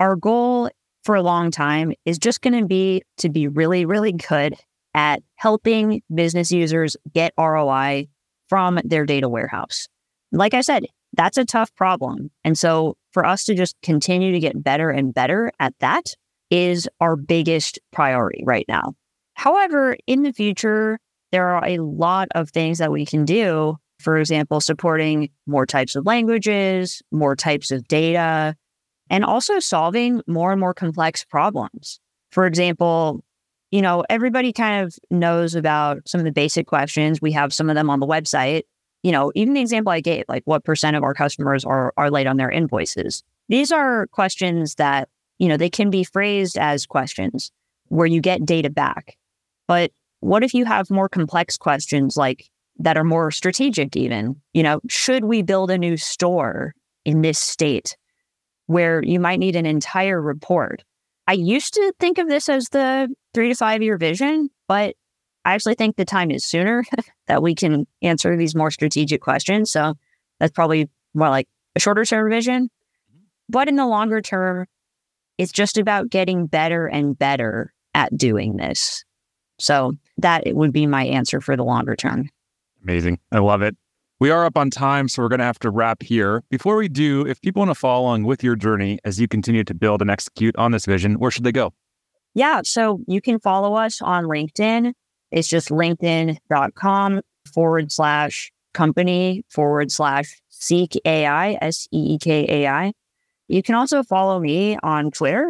our 0.00 0.16
goal 0.16 0.70
for 1.04 1.14
a 1.14 1.22
long 1.22 1.50
time 1.50 1.92
is 2.04 2.18
just 2.18 2.42
going 2.42 2.60
to 2.60 2.66
be 2.66 3.02
to 3.18 3.28
be 3.28 3.48
really, 3.48 3.84
really 3.84 4.12
good 4.12 4.54
at 4.94 5.22
helping 5.36 6.02
business 6.14 6.50
users 6.50 6.96
get 7.14 7.32
ROI 7.38 8.08
from 8.48 8.80
their 8.84 9.04
data 9.04 9.28
warehouse. 9.28 9.88
Like 10.32 10.54
I 10.54 10.60
said, 10.60 10.86
that's 11.14 11.38
a 11.38 11.44
tough 11.44 11.74
problem. 11.74 12.30
And 12.44 12.58
so 12.58 12.96
for 13.12 13.24
us 13.24 13.44
to 13.44 13.54
just 13.54 13.76
continue 13.82 14.32
to 14.32 14.40
get 14.40 14.62
better 14.62 14.90
and 14.90 15.14
better 15.14 15.52
at 15.58 15.74
that 15.80 16.14
is 16.50 16.88
our 17.00 17.16
biggest 17.16 17.78
priority 17.92 18.42
right 18.46 18.66
now. 18.68 18.94
However, 19.34 19.96
in 20.06 20.22
the 20.22 20.32
future, 20.32 20.98
there 21.32 21.48
are 21.48 21.64
a 21.64 21.78
lot 21.78 22.28
of 22.34 22.50
things 22.50 22.78
that 22.78 22.90
we 22.90 23.04
can 23.04 23.24
do. 23.24 23.76
For 24.00 24.16
example, 24.16 24.60
supporting 24.60 25.30
more 25.46 25.66
types 25.66 25.96
of 25.96 26.06
languages, 26.06 27.02
more 27.10 27.36
types 27.36 27.70
of 27.70 27.86
data, 27.88 28.54
and 29.10 29.24
also 29.24 29.58
solving 29.58 30.22
more 30.26 30.52
and 30.52 30.60
more 30.60 30.74
complex 30.74 31.24
problems. 31.24 32.00
For 32.30 32.46
example, 32.46 33.24
you 33.70 33.82
know, 33.82 34.04
everybody 34.08 34.52
kind 34.52 34.84
of 34.84 34.94
knows 35.10 35.54
about 35.54 36.08
some 36.08 36.20
of 36.20 36.24
the 36.24 36.32
basic 36.32 36.66
questions. 36.66 37.20
We 37.20 37.32
have 37.32 37.52
some 37.52 37.68
of 37.68 37.74
them 37.74 37.90
on 37.90 38.00
the 38.00 38.06
website. 38.06 38.62
You 39.02 39.12
know, 39.12 39.30
even 39.34 39.54
the 39.54 39.60
example 39.60 39.92
I 39.92 40.00
gave, 40.00 40.24
like 40.28 40.42
what 40.44 40.64
percent 40.64 40.96
of 40.96 41.02
our 41.02 41.14
customers 41.14 41.64
are, 41.64 41.92
are 41.96 42.10
late 42.10 42.26
on 42.26 42.36
their 42.36 42.50
invoices. 42.50 43.22
These 43.48 43.70
are 43.70 44.06
questions 44.08 44.74
that, 44.76 45.08
you 45.38 45.48
know, 45.48 45.56
they 45.56 45.70
can 45.70 45.90
be 45.90 46.04
phrased 46.04 46.58
as 46.58 46.86
questions 46.86 47.52
where 47.88 48.06
you 48.06 48.20
get 48.20 48.44
data 48.44 48.70
back. 48.70 49.16
But 49.66 49.92
what 50.20 50.42
if 50.42 50.52
you 50.54 50.64
have 50.64 50.90
more 50.90 51.08
complex 51.08 51.56
questions 51.56 52.16
like 52.16 52.50
that 52.78 52.96
are 52.96 53.04
more 53.04 53.30
strategic, 53.30 53.96
even? 53.96 54.40
You 54.52 54.62
know, 54.62 54.80
should 54.88 55.24
we 55.24 55.42
build 55.42 55.70
a 55.70 55.78
new 55.78 55.96
store 55.96 56.74
in 57.04 57.22
this 57.22 57.38
state 57.38 57.96
where 58.66 59.02
you 59.02 59.20
might 59.20 59.38
need 59.38 59.56
an 59.56 59.66
entire 59.66 60.20
report? 60.20 60.82
I 61.28 61.32
used 61.32 61.74
to 61.74 61.92
think 62.00 62.16
of 62.16 62.26
this 62.26 62.48
as 62.48 62.70
the 62.70 63.14
three 63.34 63.50
to 63.50 63.54
five 63.54 63.82
year 63.82 63.98
vision, 63.98 64.48
but 64.66 64.96
I 65.44 65.52
actually 65.52 65.74
think 65.74 65.96
the 65.96 66.06
time 66.06 66.30
is 66.30 66.44
sooner 66.44 66.84
that 67.26 67.42
we 67.42 67.54
can 67.54 67.86
answer 68.00 68.34
these 68.34 68.54
more 68.54 68.70
strategic 68.70 69.20
questions. 69.20 69.70
So 69.70 69.94
that's 70.40 70.52
probably 70.52 70.88
more 71.12 71.28
like 71.28 71.46
a 71.76 71.80
shorter 71.80 72.06
term 72.06 72.30
vision. 72.30 72.64
Mm-hmm. 72.64 73.24
But 73.50 73.68
in 73.68 73.76
the 73.76 73.86
longer 73.86 74.22
term, 74.22 74.66
it's 75.36 75.52
just 75.52 75.76
about 75.76 76.08
getting 76.08 76.46
better 76.46 76.86
and 76.86 77.16
better 77.16 77.74
at 77.94 78.16
doing 78.16 78.56
this. 78.56 79.04
So 79.58 79.92
that 80.16 80.44
would 80.46 80.72
be 80.72 80.86
my 80.86 81.04
answer 81.04 81.42
for 81.42 81.56
the 81.56 81.64
longer 81.64 81.94
term. 81.94 82.30
Amazing. 82.82 83.18
I 83.30 83.40
love 83.40 83.60
it. 83.60 83.76
We 84.20 84.30
are 84.30 84.44
up 84.44 84.58
on 84.58 84.70
time, 84.70 85.08
so 85.08 85.22
we're 85.22 85.28
going 85.28 85.38
to 85.38 85.44
have 85.44 85.60
to 85.60 85.70
wrap 85.70 86.02
here. 86.02 86.42
Before 86.50 86.74
we 86.74 86.88
do, 86.88 87.24
if 87.24 87.40
people 87.40 87.60
want 87.60 87.70
to 87.70 87.76
follow 87.76 88.02
along 88.02 88.24
with 88.24 88.42
your 88.42 88.56
journey 88.56 88.98
as 89.04 89.20
you 89.20 89.28
continue 89.28 89.62
to 89.62 89.74
build 89.74 90.02
and 90.02 90.10
execute 90.10 90.56
on 90.56 90.72
this 90.72 90.86
vision, 90.86 91.20
where 91.20 91.30
should 91.30 91.44
they 91.44 91.52
go? 91.52 91.72
Yeah, 92.34 92.62
so 92.64 92.98
you 93.06 93.20
can 93.20 93.38
follow 93.38 93.74
us 93.74 94.02
on 94.02 94.24
LinkedIn. 94.24 94.92
It's 95.30 95.46
just 95.46 95.68
linkedin.com 95.68 97.20
forward 97.54 97.92
slash 97.92 98.50
company 98.74 99.44
forward 99.50 99.92
slash 99.92 100.40
seek 100.48 101.00
AI, 101.04 101.56
S 101.60 101.86
E 101.92 102.14
E 102.14 102.18
K 102.18 102.44
A 102.48 102.68
I. 102.68 102.92
You 103.46 103.62
can 103.62 103.76
also 103.76 104.02
follow 104.02 104.40
me 104.40 104.78
on 104.82 105.12
Twitter. 105.12 105.46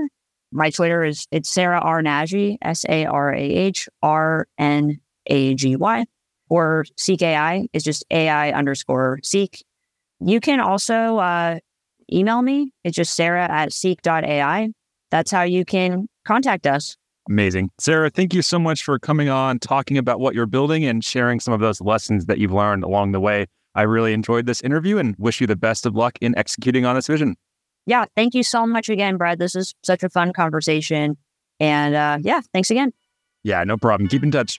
My 0.52 0.68
Twitter 0.68 1.04
is 1.04 1.26
it's 1.30 1.48
Sarah 1.48 1.80
R. 1.80 2.02
Nagy, 2.02 2.58
S 2.60 2.84
A 2.86 3.06
R 3.06 3.32
A 3.32 3.40
H 3.40 3.88
R 4.02 4.46
N 4.58 5.00
A 5.26 5.54
G 5.54 5.74
Y 5.74 6.04
or 6.48 6.84
Seek 6.96 7.22
AI 7.22 7.68
is 7.72 7.82
just 7.82 8.04
AI 8.10 8.50
underscore 8.52 9.20
Seek. 9.22 9.64
You 10.20 10.40
can 10.40 10.60
also 10.60 11.18
uh, 11.18 11.58
email 12.12 12.42
me. 12.42 12.72
It's 12.84 12.96
just 12.96 13.14
sarah 13.14 13.48
at 13.50 13.72
seek.ai. 13.72 14.70
That's 15.10 15.30
how 15.30 15.42
you 15.42 15.64
can 15.64 16.08
contact 16.24 16.66
us. 16.66 16.96
Amazing. 17.28 17.70
Sarah, 17.78 18.10
thank 18.10 18.32
you 18.32 18.42
so 18.42 18.58
much 18.58 18.82
for 18.82 18.98
coming 18.98 19.28
on, 19.28 19.58
talking 19.58 19.98
about 19.98 20.18
what 20.18 20.34
you're 20.34 20.46
building 20.46 20.84
and 20.84 21.04
sharing 21.04 21.40
some 21.40 21.52
of 21.52 21.60
those 21.60 21.80
lessons 21.80 22.26
that 22.26 22.38
you've 22.38 22.52
learned 22.52 22.84
along 22.84 23.12
the 23.12 23.20
way. 23.20 23.46
I 23.74 23.82
really 23.82 24.12
enjoyed 24.14 24.46
this 24.46 24.62
interview 24.62 24.98
and 24.98 25.14
wish 25.18 25.40
you 25.40 25.46
the 25.46 25.56
best 25.56 25.84
of 25.84 25.94
luck 25.94 26.18
in 26.20 26.36
executing 26.38 26.86
on 26.86 26.94
this 26.94 27.06
vision. 27.06 27.36
Yeah, 27.86 28.06
thank 28.16 28.34
you 28.34 28.42
so 28.42 28.66
much 28.66 28.88
again, 28.88 29.16
Brad. 29.16 29.38
This 29.38 29.54
is 29.54 29.74
such 29.84 30.02
a 30.02 30.08
fun 30.08 30.32
conversation. 30.32 31.16
And 31.60 31.94
uh, 31.94 32.18
yeah, 32.22 32.40
thanks 32.52 32.70
again. 32.70 32.92
Yeah, 33.44 33.62
no 33.64 33.76
problem. 33.76 34.08
Keep 34.08 34.24
in 34.24 34.30
touch. 34.30 34.58